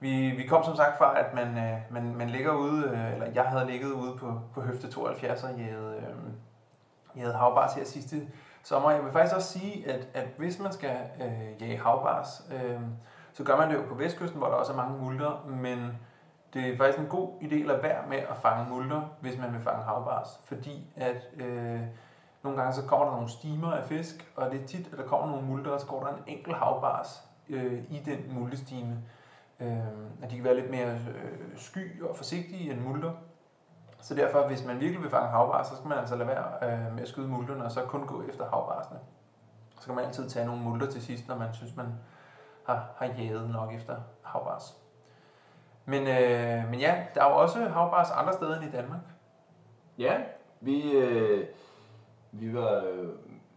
vi, 0.00 0.30
vi 0.30 0.46
kom 0.46 0.64
som 0.64 0.76
sagt 0.76 0.98
fra, 0.98 1.18
at 1.20 1.34
man, 1.34 1.58
øh, 1.58 1.78
man, 1.90 2.14
man 2.14 2.30
ligger 2.30 2.52
ude, 2.52 2.88
øh, 2.88 3.12
eller 3.12 3.26
jeg 3.34 3.44
havde 3.44 3.66
ligget 3.66 3.92
ude 3.92 4.16
på, 4.18 4.40
på 4.54 4.60
høfte 4.60 4.90
72 4.90 5.44
og 5.44 5.50
jæget, 5.58 5.96
øh, 5.96 6.32
jæget 7.16 7.34
havbars 7.34 7.74
her 7.74 7.84
sidste 7.84 8.16
sommer. 8.62 8.90
Jeg 8.90 9.04
vil 9.04 9.12
faktisk 9.12 9.36
også 9.36 9.58
sige, 9.58 9.90
at, 9.90 10.08
at 10.14 10.28
hvis 10.36 10.58
man 10.58 10.72
skal 10.72 10.96
øh, 11.20 11.62
jage 11.62 11.78
havbars, 11.78 12.46
øh, 12.52 12.80
så 13.32 13.44
gør 13.44 13.56
man 13.56 13.70
det 13.70 13.76
jo 13.76 13.82
på 13.88 13.94
vestkysten, 13.94 14.38
hvor 14.38 14.48
der 14.48 14.54
også 14.54 14.72
er 14.72 14.76
mange 14.76 14.98
multer, 14.98 15.46
men 15.48 15.98
det 16.54 16.68
er 16.68 16.76
faktisk 16.76 16.98
en 16.98 17.06
god 17.06 17.28
idé 17.40 17.54
at 17.54 17.66
lade 17.66 17.82
være 17.82 18.08
med 18.08 18.16
at 18.18 18.36
fange 18.36 18.70
multer, 18.70 19.02
hvis 19.20 19.38
man 19.38 19.52
vil 19.52 19.60
fange 19.60 19.84
havbars, 19.84 20.40
fordi 20.44 20.92
at 20.96 21.28
øh, 21.36 21.80
nogle 22.42 22.58
gange 22.58 22.74
så 22.74 22.82
kommer 22.82 23.06
der 23.06 23.12
nogle 23.12 23.28
stimer 23.28 23.72
af 23.72 23.84
fisk, 23.84 24.32
og 24.36 24.50
det 24.50 24.62
er 24.62 24.66
tit, 24.66 24.88
at 24.92 24.98
der 24.98 25.06
kommer 25.06 25.26
nogle 25.26 25.46
multer, 25.46 25.70
og 25.70 25.80
så 25.80 25.86
går 25.86 26.00
der 26.00 26.08
en 26.08 26.22
enkelt 26.26 26.56
havbars 26.56 27.22
øh, 27.48 27.82
i 27.90 28.02
den 28.04 28.34
multestime. 28.34 28.98
Øh, 29.60 29.78
at 30.22 30.30
de 30.30 30.36
kan 30.36 30.44
være 30.44 30.56
lidt 30.56 30.70
mere 30.70 30.92
øh, 30.92 31.56
sky 31.56 32.02
og 32.02 32.16
forsigtige 32.16 32.72
end 32.72 32.80
multer. 32.80 33.12
Så 34.00 34.14
derfor, 34.14 34.46
hvis 34.46 34.64
man 34.64 34.80
virkelig 34.80 35.02
vil 35.02 35.10
fange 35.10 35.28
havbars, 35.28 35.66
så 35.66 35.76
skal 35.76 35.88
man 35.88 35.98
altså 35.98 36.16
lade 36.16 36.28
være 36.28 36.72
øh, 36.72 36.94
med 36.94 37.02
at 37.02 37.08
skyde 37.08 37.28
multerne, 37.28 37.64
og 37.64 37.72
så 37.72 37.84
kun 37.84 38.06
gå 38.06 38.22
efter 38.28 38.44
havbarsene. 38.50 38.98
Så 39.80 39.86
kan 39.86 39.94
man 39.94 40.04
altid 40.04 40.30
tage 40.30 40.46
nogle 40.46 40.62
multer 40.62 40.90
til 40.90 41.02
sidst, 41.02 41.28
når 41.28 41.36
man 41.36 41.54
synes, 41.54 41.76
man 41.76 41.86
har, 42.66 42.88
har 42.96 43.06
jaget 43.06 43.50
nok 43.50 43.72
efter 43.72 43.96
havbars. 44.22 44.76
Men, 45.84 46.02
øh, 46.02 46.70
men 46.70 46.80
ja, 46.80 47.04
der 47.14 47.24
er 47.24 47.30
jo 47.30 47.36
også 47.36 47.58
havbars 47.68 48.10
andre 48.10 48.32
steder 48.32 48.60
end 48.60 48.64
i 48.64 48.76
Danmark. 48.76 49.00
Ja, 49.98 50.20
vi, 50.60 50.92
øh, 50.92 51.46
vi 52.32 52.54
var, 52.54 52.84
øh, 52.92 53.08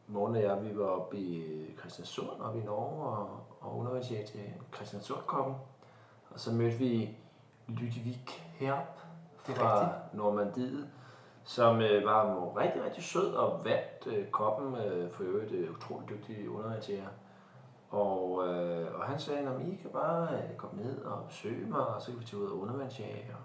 Morten 0.07 0.35
og 0.35 0.41
jeg, 0.41 0.63
vi 0.63 0.77
var 0.77 0.85
oppe 0.85 1.17
i 1.17 1.45
Christiansund, 1.79 2.41
oppe 2.41 2.59
i 2.59 2.63
Norge, 2.63 3.07
og, 3.07 3.29
og 3.61 3.77
underviste 3.77 4.25
til 4.25 4.53
Christiansundkoppen. 4.75 5.55
Og 6.29 6.39
så 6.39 6.51
mødte 6.51 6.77
vi 6.77 7.17
Lydvig 7.67 8.23
Herp 8.53 8.99
Det 9.47 9.55
er 9.55 9.59
fra 9.59 9.79
rigtigt. 9.79 10.13
Normandiet, 10.13 10.89
som 11.43 11.81
øh, 11.81 12.05
var 12.05 12.57
rigtig, 12.57 12.83
rigtig 12.83 13.03
sød 13.03 13.33
og 13.33 13.65
vandt 13.65 14.07
øh, 14.07 14.27
koppen 14.27 14.75
øh, 14.75 15.11
for 15.11 15.23
øvrigt 15.23 15.51
øh, 15.51 15.71
utrolig 15.71 16.09
dygtig 16.09 16.49
undervejtager. 16.49 17.07
Og, 17.89 18.47
øh, 18.47 18.99
og 18.99 19.05
han 19.05 19.19
sagde, 19.19 19.39
at 19.49 19.61
I 19.67 19.75
kan 19.81 19.89
bare 19.89 20.27
øh, 20.33 20.55
komme 20.57 20.83
ned 20.83 20.97
og 21.01 21.23
besøge 21.27 21.67
mig, 21.67 21.87
og 21.87 22.01
så 22.01 22.11
kan 22.11 22.19
vi 22.19 22.25
tage 22.25 22.41
ud 22.41 22.47
og 22.47 22.59
undervandsjage. 22.59 23.25
Og 23.33 23.39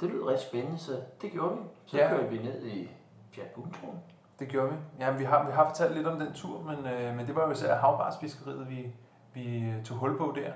det 0.00 0.10
lød 0.10 0.22
rigtig 0.26 0.48
spændende, 0.48 0.78
så 0.78 1.00
det 1.22 1.32
gjorde 1.32 1.56
vi. 1.56 1.62
Så 1.86 1.96
Ja. 1.96 2.08
kørte 2.08 2.28
vi 2.28 2.38
ned 2.38 2.66
i 2.66 2.90
Fiat 3.30 3.46
Buntroen. 3.46 3.98
Det 4.38 4.48
gjorde 4.48 4.70
vi. 4.70 4.76
Ja, 4.98 5.10
vi 5.16 5.24
har, 5.24 5.46
vi 5.46 5.52
har 5.52 5.64
fortalt 5.68 5.94
lidt 5.96 6.06
om 6.06 6.18
den 6.18 6.32
tur, 6.32 6.62
men, 6.62 6.86
øh, 6.86 7.16
men 7.16 7.26
det 7.26 7.34
var 7.34 7.44
jo 7.46 7.50
især 7.50 7.76
havbarsfiskeriet, 7.76 8.68
vi, 8.68 8.94
vi 9.34 9.58
øh, 9.64 9.84
tog 9.84 9.96
hul 9.98 10.18
på 10.18 10.32
der. 10.36 10.52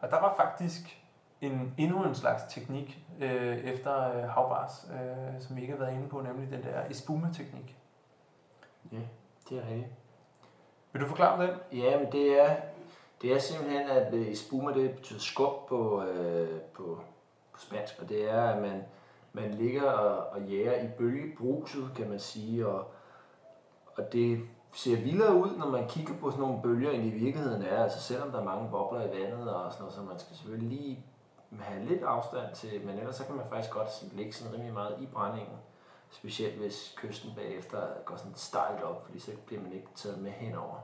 Og 0.00 0.10
der 0.10 0.20
var 0.20 0.34
faktisk 0.36 1.02
en, 1.40 1.74
endnu 1.78 2.04
en 2.04 2.14
slags 2.14 2.42
teknik 2.48 3.06
øh, 3.20 3.56
efter 3.56 4.16
øh, 4.16 4.28
havbars, 4.28 4.90
øh, 4.92 5.40
som 5.42 5.56
vi 5.56 5.60
ikke 5.60 5.72
har 5.72 5.78
været 5.84 5.94
inde 5.94 6.08
på, 6.08 6.20
nemlig 6.20 6.50
den 6.50 6.62
der 6.62 6.84
espuma-teknik. 6.90 7.76
Ja, 8.92 8.98
det 9.48 9.58
er 9.58 9.62
rigtigt. 9.68 9.88
Vil 10.92 11.02
du 11.02 11.06
forklare 11.06 11.46
den? 11.46 11.78
Ja, 11.78 11.98
men 11.98 12.12
det 12.12 12.40
er, 12.40 12.56
det 13.22 13.32
er 13.32 13.38
simpelthen, 13.38 13.90
at 13.90 14.14
øh, 14.14 14.28
espuma, 14.28 14.72
det 14.72 14.90
betyder 14.90 15.20
skub 15.20 15.68
på, 15.68 16.02
øh, 16.04 16.60
på, 16.60 17.00
på 17.52 17.60
spansk, 17.60 17.94
og 18.02 18.08
det 18.08 18.30
er, 18.30 18.42
at 18.42 18.62
man, 18.62 18.84
man 19.32 19.54
ligger 19.54 19.90
og, 19.90 20.26
og 20.26 20.42
jager 20.42 20.82
i 20.82 20.88
bølgebruset, 20.98 21.90
kan 21.96 22.08
man 22.08 22.20
sige, 22.20 22.66
og, 22.66 22.84
og 23.96 24.12
det 24.12 24.40
ser 24.72 24.96
vildere 24.96 25.34
ud, 25.34 25.56
når 25.58 25.66
man 25.66 25.88
kigger 25.88 26.14
på 26.20 26.30
sådan 26.30 26.42
nogle 26.42 26.62
bølger, 26.62 26.90
end 26.90 27.06
i 27.06 27.10
virkeligheden 27.10 27.62
er, 27.62 27.82
altså 27.82 28.00
selvom 28.00 28.30
der 28.30 28.40
er 28.40 28.44
mange 28.44 28.70
bobler 28.70 29.04
i 29.04 29.20
vandet 29.20 29.54
og 29.54 29.72
sådan 29.72 29.82
noget, 29.82 29.94
så 29.94 30.02
man 30.02 30.18
skal 30.18 30.36
selvfølgelig 30.36 30.78
lige 30.78 31.04
have 31.60 31.84
lidt 31.84 32.02
afstand 32.02 32.54
til, 32.54 32.86
men 32.86 32.98
ellers 32.98 33.16
så 33.16 33.26
kan 33.26 33.36
man 33.36 33.44
faktisk 33.50 33.74
godt 33.74 33.88
ligge 34.12 34.32
sådan 34.32 34.54
rimelig 34.54 34.74
meget 34.74 34.96
i 35.00 35.06
brændingen. 35.06 35.56
Specielt 36.10 36.58
hvis 36.58 36.94
kysten 36.96 37.30
bagefter 37.36 37.82
går 38.04 38.16
sådan 38.16 38.34
stejlt 38.34 38.82
op, 38.82 39.04
fordi 39.04 39.18
så 39.18 39.30
bliver 39.46 39.62
man 39.62 39.72
ikke 39.72 39.88
taget 39.94 40.18
med 40.18 40.30
henover. 40.30 40.76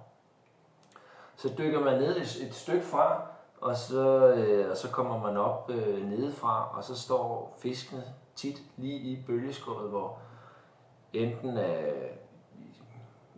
Så 1.36 1.54
dykker 1.58 1.80
man 1.80 2.00
ned 2.00 2.16
et, 2.16 2.46
et 2.46 2.54
stykke 2.54 2.84
fra, 2.84 3.26
og 3.60 3.76
så, 3.76 4.34
øh, 4.34 4.70
og 4.70 4.76
så 4.76 4.90
kommer 4.90 5.18
man 5.18 5.36
op 5.36 5.70
øh, 5.70 6.08
nedefra, 6.10 6.76
og 6.76 6.84
så 6.84 6.94
står 7.00 7.56
fiskene 7.58 8.04
tit 8.34 8.62
lige 8.76 8.98
i 8.98 9.24
bølgeskuddet, 9.26 9.90
hvor 9.90 10.18
enten 11.12 11.56
er 11.56 11.92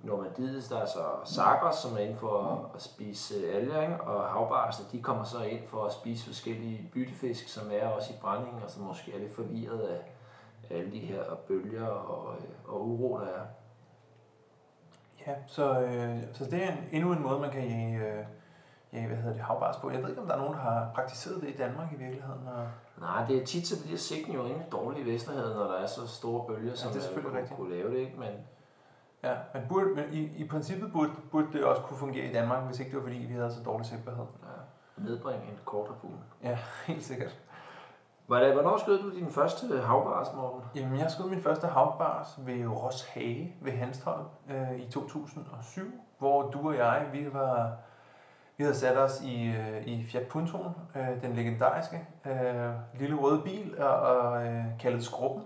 Normandiet, 0.02 0.70
der 0.70 0.78
er 0.78 0.86
så 0.86 1.04
sakker, 1.24 1.70
som 1.70 1.94
er 1.96 1.98
inde 1.98 2.16
for 2.16 2.42
at, 2.42 2.74
at 2.74 2.82
spise 2.82 3.34
øh, 3.34 3.56
alger, 3.56 3.98
og 3.98 4.28
havbarsene, 4.28 4.88
de 4.92 5.02
kommer 5.02 5.24
så 5.24 5.42
ind 5.42 5.68
for 5.68 5.84
at 5.84 5.92
spise 5.92 6.26
forskellige 6.26 6.90
byttefisk, 6.92 7.48
som 7.48 7.70
er 7.72 7.86
også 7.88 8.12
i 8.12 8.16
brændingen, 8.20 8.62
og 8.62 8.70
som 8.70 8.82
måske 8.82 9.14
er 9.14 9.18
lidt 9.18 9.34
forvirret 9.34 9.80
af 9.80 10.12
alle 10.70 10.92
de 10.92 10.98
her 10.98 11.22
bølger 11.48 11.86
og, 11.86 12.34
øh, 12.34 12.74
og 12.74 12.88
uro, 12.88 13.18
der 13.18 13.26
er. 13.26 13.46
Ja, 15.26 15.34
så, 15.46 15.80
øh, 15.80 16.18
så 16.32 16.44
det 16.44 16.64
er 16.64 16.72
en, 16.72 16.78
endnu 16.92 17.12
en 17.12 17.22
måde, 17.22 17.40
man 17.40 17.50
kan 17.50 17.68
jage, 17.68 17.96
øh, 17.96 18.24
jage 18.92 19.06
hvad 19.06 19.16
hedder 19.16 19.32
det, 19.32 19.42
havbars 19.42 19.76
på. 19.76 19.90
Jeg 19.90 20.02
ved 20.02 20.08
ikke, 20.08 20.20
om 20.20 20.26
der 20.26 20.34
er 20.34 20.38
nogen, 20.38 20.54
der 20.54 20.60
har 20.60 20.90
praktiseret 20.94 21.42
det 21.42 21.48
i 21.48 21.56
Danmark 21.56 21.92
i 21.92 21.96
virkeligheden. 21.96 22.48
Og, 22.48 22.68
Nej, 23.00 23.26
det 23.26 23.42
er 23.42 23.46
tit, 23.46 23.66
så 23.66 23.82
bliver 23.84 23.98
sigten 23.98 24.34
jo 24.34 24.44
rimelig 24.44 24.66
dårlig 24.72 25.00
i 25.02 25.12
Vesterhavet, 25.12 25.56
når 25.56 25.64
der 25.64 25.74
er 25.74 25.86
så 25.86 26.06
store 26.06 26.46
bølger, 26.46 26.74
som 26.74 26.92
det 26.92 26.96
er 26.96 27.00
man 27.00 27.02
selvfølgelig 27.02 27.48
kunne, 27.48 27.56
kunne 27.56 27.76
lave 27.76 27.90
det, 27.90 27.98
ikke? 27.98 28.18
Men 28.18 28.32
ja, 29.22 29.34
men, 29.54 29.62
burde, 29.68 29.94
men 29.94 30.04
i, 30.12 30.20
i 30.36 30.48
princippet 30.48 30.92
burde, 30.92 31.10
burde 31.30 31.46
det 31.52 31.64
også 31.64 31.82
kunne 31.82 31.98
fungere 31.98 32.24
i 32.24 32.32
Danmark, 32.32 32.64
hvis 32.64 32.80
ikke 32.80 32.90
det 32.90 32.98
var 32.98 33.02
fordi, 33.02 33.16
vi 33.16 33.32
havde 33.32 33.52
så 33.52 33.62
dårlig 33.64 33.86
sigtbarhed. 33.86 34.24
ja, 34.42 35.02
nedbringe 35.04 35.46
en 35.46 35.58
kortere 35.64 35.96
pool. 36.00 36.14
Ja, 36.42 36.58
helt 36.86 37.04
sikkert. 37.04 37.38
Hvordan- 38.28 38.52
Hvornår 38.52 38.76
skød 38.78 39.02
du 39.02 39.14
din 39.16 39.30
første 39.30 39.78
havbars, 39.80 40.26
Morten? 40.36 40.60
Jamen, 40.74 40.98
jeg 40.98 41.10
skød 41.10 41.28
min 41.30 41.42
første 41.42 41.66
havbars 41.66 42.38
ved 42.46 42.66
Roshage 42.66 43.56
ved 43.60 43.72
Hanstholm 43.72 44.24
øh, 44.50 44.78
i 44.80 44.90
2007, 44.90 45.82
hvor 46.18 46.50
du 46.50 46.68
og 46.68 46.76
jeg, 46.76 47.06
vi 47.12 47.32
var 47.32 47.72
vi 48.56 48.64
havde 48.64 48.76
sat 48.76 48.96
os 48.98 49.20
i, 49.22 49.44
øh, 49.46 49.86
i 49.86 50.06
Fiat 50.06 50.26
Puntoen, 50.28 50.74
øh, 50.96 51.22
den 51.22 51.32
legendariske 51.32 52.06
øh, 52.26 52.70
lille 52.94 53.16
røde 53.16 53.40
bil, 53.44 53.80
og, 53.82 54.00
og 54.00 54.46
øh, 54.46 54.64
kaldet 54.80 55.04
Skrubben. 55.04 55.42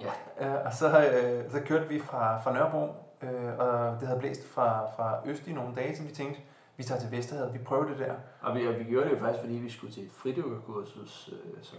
Ja. 0.00 0.46
Øh, 0.48 0.64
og 0.66 0.72
så, 0.72 0.86
øh, 1.12 1.50
så 1.50 1.60
kørte 1.66 1.88
vi 1.88 2.00
fra, 2.00 2.40
fra 2.40 2.52
Nørrebro, 2.52 2.94
øh, 3.22 3.58
og 3.58 4.00
det 4.00 4.08
havde 4.08 4.20
blæst 4.20 4.48
fra, 4.54 4.86
fra 4.96 5.18
øst 5.24 5.46
i 5.48 5.52
nogle 5.52 5.74
dage, 5.74 5.96
så 5.96 6.02
vi 6.02 6.10
tænkte, 6.10 6.40
vi 6.76 6.82
tager 6.82 7.00
til 7.00 7.10
Vesterhavet, 7.10 7.54
vi 7.54 7.58
prøver 7.58 7.84
det 7.84 7.98
der. 7.98 8.14
Og 8.42 8.54
vi, 8.54 8.66
og 8.66 8.78
vi 8.78 8.84
gjorde 8.84 9.06
det 9.08 9.14
jo 9.14 9.18
faktisk, 9.20 9.40
fordi 9.40 9.54
vi 9.54 9.70
skulle 9.70 9.92
til 9.94 10.02
et 10.06 10.12
fridykkerkursus, 10.12 11.30
øh, 11.32 11.62
som, 11.62 11.78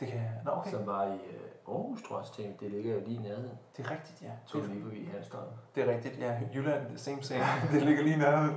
Det 0.00 0.08
kan, 0.08 0.20
nå 0.44 0.50
okay, 0.50 0.70
som 0.70 0.86
var 0.86 1.04
i 1.04 1.14
øh, 1.14 1.68
Aarhus, 1.68 2.02
tror 2.08 2.18
jeg, 2.18 2.26
tænkte, 2.26 2.64
det 2.64 2.74
ligger 2.74 2.94
jo 2.94 3.00
lige 3.06 3.18
i 3.18 3.22
nærheden. 3.22 3.50
det 3.76 3.86
er 3.86 3.90
rigtigt, 3.90 4.22
ja. 4.22 4.30
Tog 4.46 4.62
vi 4.62 4.66
lige 4.68 4.82
forbi 4.82 5.08
Hanstholm. 5.12 5.46
Det 5.74 5.88
er 5.88 5.94
rigtigt, 5.94 6.18
ja. 6.18 6.34
Jylland, 6.54 6.98
same 6.98 7.22
same. 7.22 7.40
det 7.72 7.82
ligger 7.82 8.02
lige 8.02 8.16
nærmere. 8.16 8.54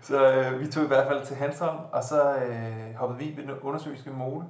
Så 0.00 0.32
øh, 0.32 0.60
vi 0.60 0.66
tog 0.66 0.84
i 0.84 0.86
hvert 0.86 1.06
fald 1.08 1.24
til 1.26 1.36
Hanstholm, 1.36 1.78
og 1.92 2.02
så 2.04 2.34
øh, 2.36 2.94
hoppede 2.94 3.18
vi 3.18 3.34
ved 3.36 3.42
den 3.42 3.60
undersøgelske 3.60 4.10
mole. 4.10 4.44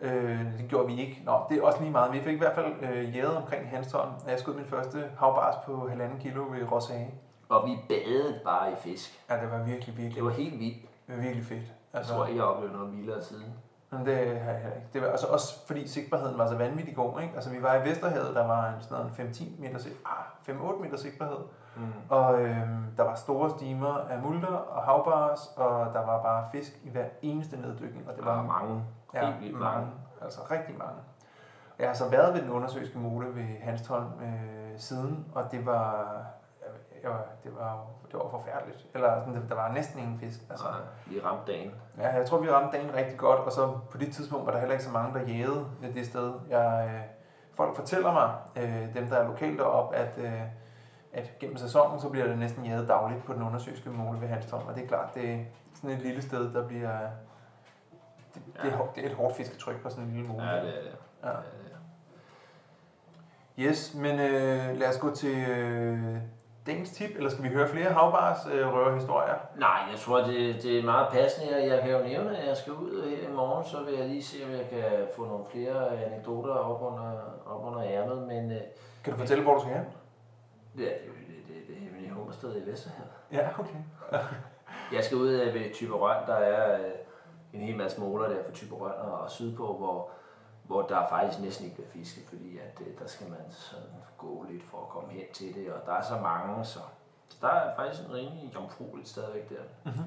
Øh, 0.00 0.58
det 0.58 0.66
gjorde 0.68 0.86
vi 0.86 1.00
ikke. 1.00 1.22
Nå, 1.24 1.32
det 1.50 1.58
er 1.58 1.62
også 1.62 1.80
lige 1.80 1.90
meget. 1.92 2.12
Vi 2.12 2.20
fik 2.20 2.34
i 2.34 2.38
hvert 2.38 2.54
fald 2.54 2.74
øh, 2.82 3.16
jæget 3.16 3.36
omkring 3.36 3.68
Hanstholm. 3.68 4.10
og 4.24 4.30
Jeg 4.30 4.38
skød 4.38 4.54
min 4.54 4.64
første 4.66 5.10
havbars 5.18 5.54
på 5.66 5.88
halvanden 5.88 6.18
kilo 6.18 6.42
ved 6.50 6.72
Roshage. 6.72 7.14
Og 7.48 7.68
vi 7.68 7.76
badede 7.88 8.40
bare 8.44 8.72
i 8.72 8.74
fisk. 8.76 9.20
Ja, 9.30 9.40
det 9.42 9.50
var 9.50 9.62
virkelig, 9.62 9.96
virkelig, 9.96 10.14
Det 10.16 10.24
var 10.24 10.30
helt 10.30 10.58
vildt. 10.60 10.82
det 11.06 11.16
var 11.16 11.22
virkelig 11.22 11.44
fedt. 11.44 11.72
Jeg 11.92 12.04
tror 12.06 12.26
ikke, 12.26 12.38
jeg 12.40 12.48
oplevede 12.48 12.76
noget 12.78 12.96
vildere 12.96 13.22
siden. 13.22 13.54
Men 13.90 14.06
det 14.06 14.16
har 14.40 14.50
jeg 14.50 14.60
heller 14.60 14.76
ikke. 14.76 14.88
Det 14.92 15.02
var 15.02 15.08
altså 15.08 15.26
også 15.26 15.66
fordi 15.66 15.88
sigtbarheden 15.88 16.38
var 16.38 16.46
så 16.46 16.56
vanvittig 16.56 16.96
god. 16.96 17.20
Ikke? 17.20 17.34
Altså 17.34 17.50
vi 17.50 17.62
var 17.62 17.74
i 17.74 17.88
Vesterhavet, 17.88 18.34
der 18.34 18.46
var 18.46 18.66
en, 18.68 18.74
sådan 18.80 19.06
en 19.06 19.12
5-10 19.32 19.60
meter, 19.60 19.78
sig- 19.78 19.92
ah, 20.06 20.54
5-8 20.56 20.82
meter 20.82 20.96
sigtbarhed. 20.96 21.36
Mm. 21.76 21.82
Og 22.08 22.40
øhm, 22.42 22.84
der 22.96 23.02
var 23.02 23.14
store 23.14 23.50
stimer 23.50 23.98
af 24.10 24.18
multer 24.22 24.48
og 24.48 24.82
havbars, 24.82 25.52
og 25.56 25.94
der 25.94 26.06
var 26.06 26.22
bare 26.22 26.44
fisk 26.52 26.72
i 26.84 26.90
hver 26.90 27.04
eneste 27.22 27.56
neddykning. 27.60 28.08
Og 28.08 28.16
det 28.16 28.24
var 28.24 28.34
var 28.36 28.42
mange. 28.42 28.84
ja, 29.14 29.32
vildt 29.40 29.58
mange. 29.60 29.86
Altså 30.22 30.40
rigtig 30.50 30.74
mange. 30.78 30.94
Jeg 31.78 31.86
har 31.88 31.94
så 31.94 32.08
været 32.08 32.34
ved 32.34 32.42
den 32.42 32.50
undersøgelske 32.50 32.98
mole 32.98 33.34
ved 33.34 33.44
Hanstholm 33.62 34.06
øh, 34.22 34.78
siden, 34.78 35.26
og 35.34 35.44
det 35.52 35.66
var, 35.66 36.16
jeg 37.02 37.12
det 37.44 37.54
var, 37.54 37.86
det 38.12 38.14
var 38.14 38.28
forfærdeligt. 38.30 38.86
Eller 38.94 39.20
sådan, 39.20 39.48
der 39.48 39.54
var 39.54 39.72
næsten 39.72 40.00
ingen 40.00 40.18
fisk. 40.18 40.40
Altså, 40.50 40.66
Altså, 40.66 40.80
vi 41.06 41.20
ramte 41.20 41.52
dagen. 41.52 41.70
Ja, 41.98 42.14
jeg 42.14 42.26
tror, 42.26 42.38
vi 42.38 42.50
ramte 42.50 42.76
dagen 42.78 42.94
rigtig 42.94 43.18
godt, 43.18 43.40
og 43.40 43.52
så 43.52 43.78
på 43.90 43.98
det 43.98 44.12
tidspunkt 44.12 44.46
var 44.46 44.52
der 44.52 44.58
heller 44.58 44.72
ikke 44.72 44.84
så 44.84 44.90
mange, 44.90 45.18
der 45.18 45.26
jægede 45.26 45.66
det 45.94 46.06
sted. 46.06 46.32
Jeg, 46.48 46.90
øh, 46.94 47.00
folk 47.54 47.76
fortæller 47.76 48.12
mig, 48.12 48.34
øh, 48.56 48.94
dem 48.94 49.08
der 49.08 49.16
er 49.16 49.28
lokalt 49.28 49.58
deroppe, 49.58 49.96
at, 49.96 50.18
øh, 50.18 50.42
at 51.12 51.38
gennem 51.40 51.56
sæsonen, 51.56 52.00
så 52.00 52.08
bliver 52.08 52.26
det 52.26 52.38
næsten 52.38 52.64
jæget 52.64 52.88
dagligt 52.88 53.24
på 53.24 53.32
den 53.32 53.42
undersøgelske 53.42 53.90
måle 53.90 54.20
ved 54.20 54.28
Hanstholm, 54.28 54.66
og 54.66 54.74
det 54.74 54.84
er 54.84 54.88
klart, 54.88 55.14
det 55.14 55.34
er 55.34 55.38
sådan 55.74 55.90
et 55.90 56.02
lille 56.02 56.22
sted, 56.22 56.54
der 56.54 56.66
bliver... 56.66 56.98
Det, 58.34 58.42
det, 58.62 58.72
er, 58.72 58.86
det 58.94 59.04
er 59.04 59.08
et 59.08 59.14
hårdt 59.16 59.36
fisketryk 59.36 59.82
på 59.82 59.90
sådan 59.90 60.04
en 60.04 60.10
lille 60.10 60.28
måle. 60.28 60.44
Ja, 60.44 60.62
det 60.62 60.78
er 60.78 60.82
det. 60.82 60.96
Ja. 61.22 61.28
Ja, 61.28 61.34
det 61.36 61.72
er. 61.72 61.76
Yes, 63.58 63.94
men 63.94 64.20
øh, 64.20 64.76
lad 64.76 64.88
os 64.88 64.98
gå 64.98 65.14
til 65.14 65.48
øh, 65.48 66.16
dagens 66.66 66.90
tip, 66.90 67.10
eller 67.16 67.30
skal 67.30 67.44
vi 67.44 67.48
høre 67.48 67.68
flere 67.68 67.92
havbars 67.92 68.38
øh, 68.52 68.74
røverhistorier? 68.74 69.34
Nej, 69.56 69.80
jeg 69.90 69.98
tror, 69.98 70.18
det, 70.18 70.62
det 70.62 70.78
er 70.78 70.82
meget 70.82 71.08
passende. 71.12 71.56
Jeg, 71.56 71.68
jeg 71.68 71.80
kan 71.82 71.90
jo 71.90 71.98
nævne, 71.98 72.38
at 72.38 72.48
jeg 72.48 72.56
skal 72.56 72.72
ud 72.72 73.08
her 73.08 73.28
i 73.28 73.32
morgen, 73.32 73.64
så 73.64 73.82
vil 73.82 73.94
jeg 73.94 74.08
lige 74.08 74.22
se, 74.22 74.36
om 74.44 74.50
jeg 74.50 74.66
kan 74.70 75.06
få 75.16 75.24
nogle 75.24 75.44
flere 75.52 76.04
anekdoter 76.04 76.52
op 76.54 76.82
under, 76.82 77.12
op 77.46 77.64
under 77.64 77.82
ærmet. 77.84 78.26
Men 78.26 78.52
øh, 78.52 78.60
Kan 79.04 79.12
du 79.12 79.18
fortælle, 79.18 79.42
hvor 79.44 79.54
du 79.54 79.60
skal 79.60 79.72
hen? 79.74 79.84
det 80.76 80.86
er 80.86 80.98
det, 80.98 81.10
det, 81.28 81.36
det, 81.48 81.68
det 81.68 81.76
er 81.76 81.80
hemmelige 81.80 82.10
hummersted 82.10 82.56
i 82.56 82.70
Vesterhavet. 82.70 83.10
Ja, 83.32 83.48
okay. 83.58 83.80
Jeg 84.92 85.04
skal 85.04 85.16
ud 85.16 85.28
øh, 85.28 85.54
ved 85.54 85.74
Typerøn, 85.74 86.26
der 86.26 86.34
er 86.34 86.78
øh, 86.80 86.90
en 87.52 87.60
hel 87.60 87.76
masse 87.76 88.00
måler 88.00 88.28
der 88.28 88.36
for 88.44 88.52
Typerøn 88.52 88.92
og, 88.98 89.18
og 89.20 89.30
sydpå, 89.30 89.66
hvor, 89.66 90.10
hvor 90.66 90.82
der 90.82 91.08
faktisk 91.08 91.42
næsten 91.42 91.64
ikke 91.64 91.76
bliver 91.76 91.90
fisket, 91.90 92.24
fordi 92.28 92.58
at, 92.58 92.80
øh, 92.80 92.98
der 92.98 93.06
skal 93.06 93.28
man 93.28 93.38
sådan 93.50 93.88
gå 94.18 94.46
lidt 94.50 94.62
for 94.62 94.78
at 94.78 94.88
komme 94.88 95.10
hen 95.12 95.24
til 95.32 95.54
det, 95.54 95.72
og 95.72 95.86
der 95.86 95.92
er 95.92 96.02
så 96.02 96.16
mange, 96.22 96.64
så, 96.64 96.78
så 97.28 97.36
der 97.40 97.48
er 97.48 97.76
faktisk 97.76 98.02
en 98.02 98.14
rimelig 98.14 98.54
jomfrueligt 98.54 99.08
stadigvæk 99.08 99.48
der. 99.48 99.90
Mhm. 99.90 100.04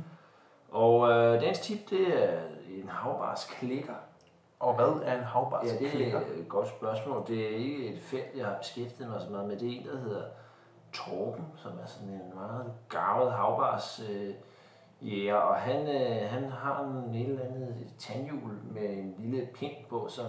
Og 0.71 1.09
øh, 1.09 1.41
dagens 1.41 1.59
tip, 1.59 1.89
det 1.89 2.23
er 2.23 2.39
en 2.69 2.89
havbars 2.89 3.45
klikker. 3.45 3.93
Og 4.59 4.75
hvad 4.75 5.01
er 5.03 5.17
en 5.17 5.23
havbars 5.23 5.67
Ja, 5.67 5.77
det 5.77 6.13
er 6.13 6.19
et 6.19 6.49
godt 6.49 6.67
spørgsmål. 6.67 7.23
Det 7.27 7.45
er 7.45 7.57
ikke 7.57 7.93
et 7.93 8.01
felt, 8.01 8.35
jeg 8.35 8.45
har 8.45 8.57
beskæftiget 8.57 9.09
mig 9.09 9.21
så 9.21 9.29
meget 9.29 9.47
med. 9.47 9.59
Det 9.59 9.67
er 9.67 9.79
en, 9.79 9.87
der 9.87 9.97
hedder 9.97 10.23
Torben, 10.93 11.45
som 11.55 11.71
er 11.83 11.85
sådan 11.85 12.09
en 12.09 12.35
meget 12.35 12.73
gavet 12.89 13.31
havbars 13.31 14.01
øh, 14.09 14.33
jæger, 15.01 15.35
og 15.35 15.55
han, 15.55 15.87
øh, 15.87 16.29
han 16.29 16.49
har 16.49 16.83
en 16.83 17.15
et 17.15 17.29
eller 17.29 17.45
andet 17.45 17.75
tandhjul 17.97 18.51
med 18.63 18.89
en 18.89 19.15
lille 19.17 19.47
pind 19.55 19.75
på, 19.89 20.07
som 20.09 20.25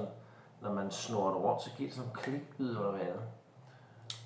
når 0.63 0.73
man 0.73 0.91
snor 0.91 1.29
det 1.29 1.37
rundt, 1.37 1.63
så 1.63 1.71
giver 1.77 1.89
det 1.89 1.97
sådan 1.97 2.11
en 2.11 2.17
klikbid 2.17 2.77
under 2.79 2.91
vandet. 2.91 3.23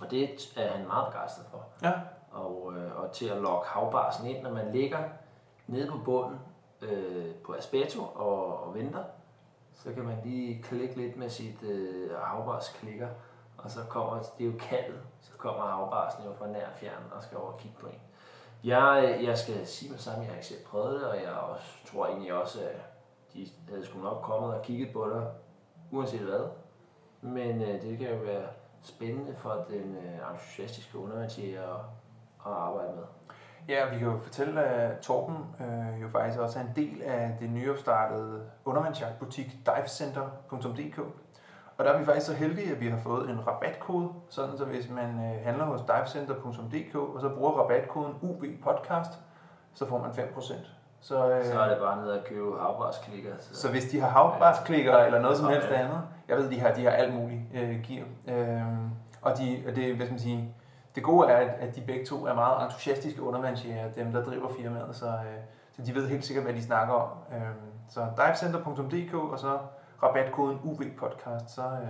Og 0.01 0.11
det 0.11 0.31
er 0.57 0.69
han 0.69 0.87
meget 0.87 1.07
begejstret 1.13 1.47
for. 1.51 1.65
Ja. 1.83 1.93
Og, 2.31 2.73
øh, 2.77 2.97
og 2.97 3.13
til 3.13 3.29
at 3.29 3.37
lokke 3.37 3.69
havbarsen 3.69 4.27
ind, 4.27 4.43
når 4.43 4.51
man 4.51 4.73
ligger 4.73 4.99
nede 5.67 5.91
på 5.91 5.99
bunden 6.05 6.39
øh, 6.83 7.35
på 7.35 7.55
aspeto 7.55 8.03
og, 8.03 8.65
og 8.65 8.75
venter, 8.75 9.05
så 9.75 9.93
kan 9.93 10.05
man 10.05 10.19
lige 10.25 10.63
klikke 10.63 10.97
lidt 10.97 11.17
med 11.17 11.29
sit 11.29 11.63
øh, 11.63 12.11
havbars 12.17 12.69
klikker, 12.69 13.09
og 13.59 13.71
så 13.71 13.81
kommer, 13.89 14.19
det 14.39 14.47
er 14.47 14.51
jo 14.51 14.59
kaldet, 14.59 15.01
så 15.21 15.33
kommer 15.39 15.63
havbarsen 15.63 16.25
jo 16.25 16.33
fra 16.33 16.47
nær 16.47 16.67
fjern 16.77 17.13
og 17.17 17.23
skal 17.23 17.39
over 17.39 17.53
og 17.53 17.59
kigge 17.59 17.77
på 17.81 17.87
en. 17.87 18.01
Jeg, 18.65 19.19
jeg 19.23 19.39
skal 19.39 19.67
sige 19.67 19.91
med 19.91 19.99
samme, 19.99 20.21
jeg 20.21 20.29
har 20.29 20.35
ikke 20.35 20.47
selv 20.47 20.65
prøvet 20.65 21.01
det, 21.01 21.09
og 21.09 21.17
jeg 21.17 21.33
også, 21.33 21.67
tror 21.87 22.07
egentlig 22.07 22.35
også, 22.35 22.61
at 22.61 22.81
de 23.35 23.49
havde 23.69 23.87
sgu 23.87 23.99
nok 23.99 24.23
kommet 24.23 24.55
og 24.55 24.63
kigget 24.63 24.93
på 24.93 25.11
dig, 25.11 25.27
uanset 25.95 26.21
hvad. 26.21 26.49
Men 27.21 27.63
øh, 27.63 27.83
det 27.83 27.99
kan 27.99 28.09
jo 28.11 28.17
være 28.17 28.47
spændende 28.83 29.35
for 29.37 29.65
den 29.69 29.97
øh, 29.97 30.33
entusiastiske 30.33 30.99
undervandsjæger 30.99 31.63
at, 31.63 31.81
at 32.47 32.53
arbejde 32.53 32.93
med. 32.95 33.05
Ja, 33.69 33.91
vi 33.93 33.99
kan 33.99 34.09
jo 34.09 34.19
fortælle, 34.19 34.65
at 34.65 34.99
Torben 34.99 35.37
øh, 35.61 36.03
jo 36.03 36.09
faktisk 36.09 36.41
også 36.41 36.59
er 36.59 36.63
en 36.63 36.73
del 36.77 37.03
af 37.03 37.37
det 37.41 37.51
nyopstartede 37.51 38.43
undervandsjagtbutik 38.65 39.47
divecenter.dk. 39.67 40.99
Og 41.77 41.85
der 41.85 41.93
er 41.93 41.99
vi 41.99 42.05
faktisk 42.05 42.27
så 42.27 42.33
heldige, 42.33 42.73
at 42.73 42.81
vi 42.81 42.89
har 42.89 42.99
fået 42.99 43.31
en 43.31 43.47
rabatkode, 43.47 44.13
sådan 44.29 44.59
så 44.59 44.65
hvis 44.65 44.91
man 44.91 45.09
øh, 45.09 45.45
handler 45.45 45.65
hos 45.65 45.81
divecenter.dk 45.81 46.95
og 46.95 47.21
så 47.21 47.29
bruger 47.29 47.53
rabatkoden 47.53 48.15
UBPodcast, 48.23 49.11
så 49.75 49.89
får 49.89 49.99
man 49.99 50.11
5%. 50.11 50.55
Så, 51.05 51.31
øh, 51.31 51.45
Så 51.45 51.61
er 51.61 51.69
det 51.69 51.79
bare 51.79 52.03
ned 52.03 52.11
at 52.13 52.25
købe 52.25 52.59
havbarsklikker. 52.61 53.31
Så, 53.41 53.55
så 53.55 53.71
hvis 53.71 53.85
de 53.85 54.01
har 54.01 54.09
havbarsklikker 54.09 54.97
eller 54.97 55.21
noget 55.21 55.37
som 55.37 55.49
helst 55.49 55.69
andet, 55.69 56.01
jeg 56.29 56.37
ved, 56.37 56.51
de 56.51 56.61
har, 56.61 56.73
de 56.75 56.85
har 56.85 56.91
alt 56.91 57.15
muligt 57.15 57.41
øh, 57.55 57.83
gear. 57.83 58.07
Øh, 58.29 58.63
og 59.23 59.39
de, 59.39 59.65
og 59.69 59.77
det, 59.77 59.97
hvad 59.97 60.07
skal 60.07 60.13
man 60.13 60.21
sige, 60.21 60.55
det 60.95 61.03
gode 61.03 61.29
er, 61.29 61.37
at, 61.37 61.49
at 61.69 61.77
de 61.77 61.81
begge 61.81 62.07
to 62.07 62.27
er 62.27 62.35
meget 62.35 62.65
entusiastiske 62.65 63.23
undervandsjæger, 63.23 63.91
dem 63.93 64.13
der 64.13 64.25
driver 64.25 64.49
firmaet, 64.61 64.97
så, 64.97 65.07
øh, 65.07 65.39
så 65.77 65.83
de 65.83 65.95
ved 65.95 66.09
helt 66.09 66.25
sikkert, 66.25 66.45
hvad 66.45 66.55
de 66.55 66.63
snakker 66.63 66.95
om. 66.95 67.09
Øh, 67.33 67.41
så 67.89 68.07
divecenter.dk 68.17 69.15
og 69.15 69.39
så 69.39 69.59
rabatkoden 70.03 70.61
UVPodcast, 70.63 71.51
så, 71.55 71.63
øh, 71.63 71.89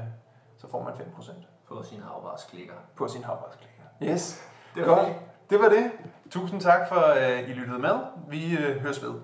så 0.59 0.70
får 0.70 0.83
man 0.83 0.92
5% 0.92 1.33
på 1.68 1.83
sine 1.83 2.03
havbarsklikker. 2.03 2.74
på 2.96 3.09
sin 3.09 3.24
havbarsklikker. 3.24 3.83
Yes, 4.03 4.48
Det 4.74 4.87
var 4.87 4.94
godt. 4.94 5.07
det. 5.07 5.14
Det 5.50 5.59
var 5.61 5.68
det. 5.68 5.90
Tusind 6.35 6.61
tak 6.61 6.88
for, 6.88 7.01
at 7.01 7.49
I 7.49 7.53
lyttede 7.53 7.79
med. 7.79 7.97
Vi 8.31 8.57
øh, 8.57 8.81
høres 8.83 9.03
ved. 9.03 9.14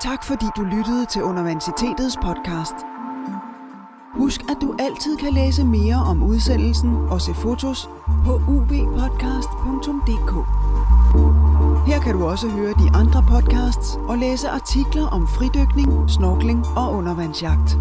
Tak 0.00 0.24
fordi 0.24 0.46
du 0.56 0.62
lyttede 0.62 1.06
til 1.06 1.22
Universitetets 1.22 2.16
podcast. 2.16 2.74
Husk, 4.14 4.40
at 4.50 4.56
du 4.60 4.76
altid 4.78 5.16
kan 5.16 5.32
læse 5.32 5.64
mere 5.64 5.96
om 6.10 6.22
udsendelsen 6.22 6.96
og 7.10 7.20
se 7.20 7.34
fotos 7.34 7.88
på 8.24 8.34
ubpodcast.dk. 8.54 10.32
Her 11.88 12.00
kan 12.00 12.14
du 12.14 12.26
også 12.26 12.48
høre 12.48 12.72
de 12.82 12.90
andre 12.94 13.24
podcasts 13.30 13.96
og 14.08 14.18
læse 14.18 14.48
artikler 14.48 15.06
om 15.06 15.26
fridykning, 15.26 16.10
snorkling 16.10 16.66
og 16.76 16.92
undervandsjagt. 16.92 17.78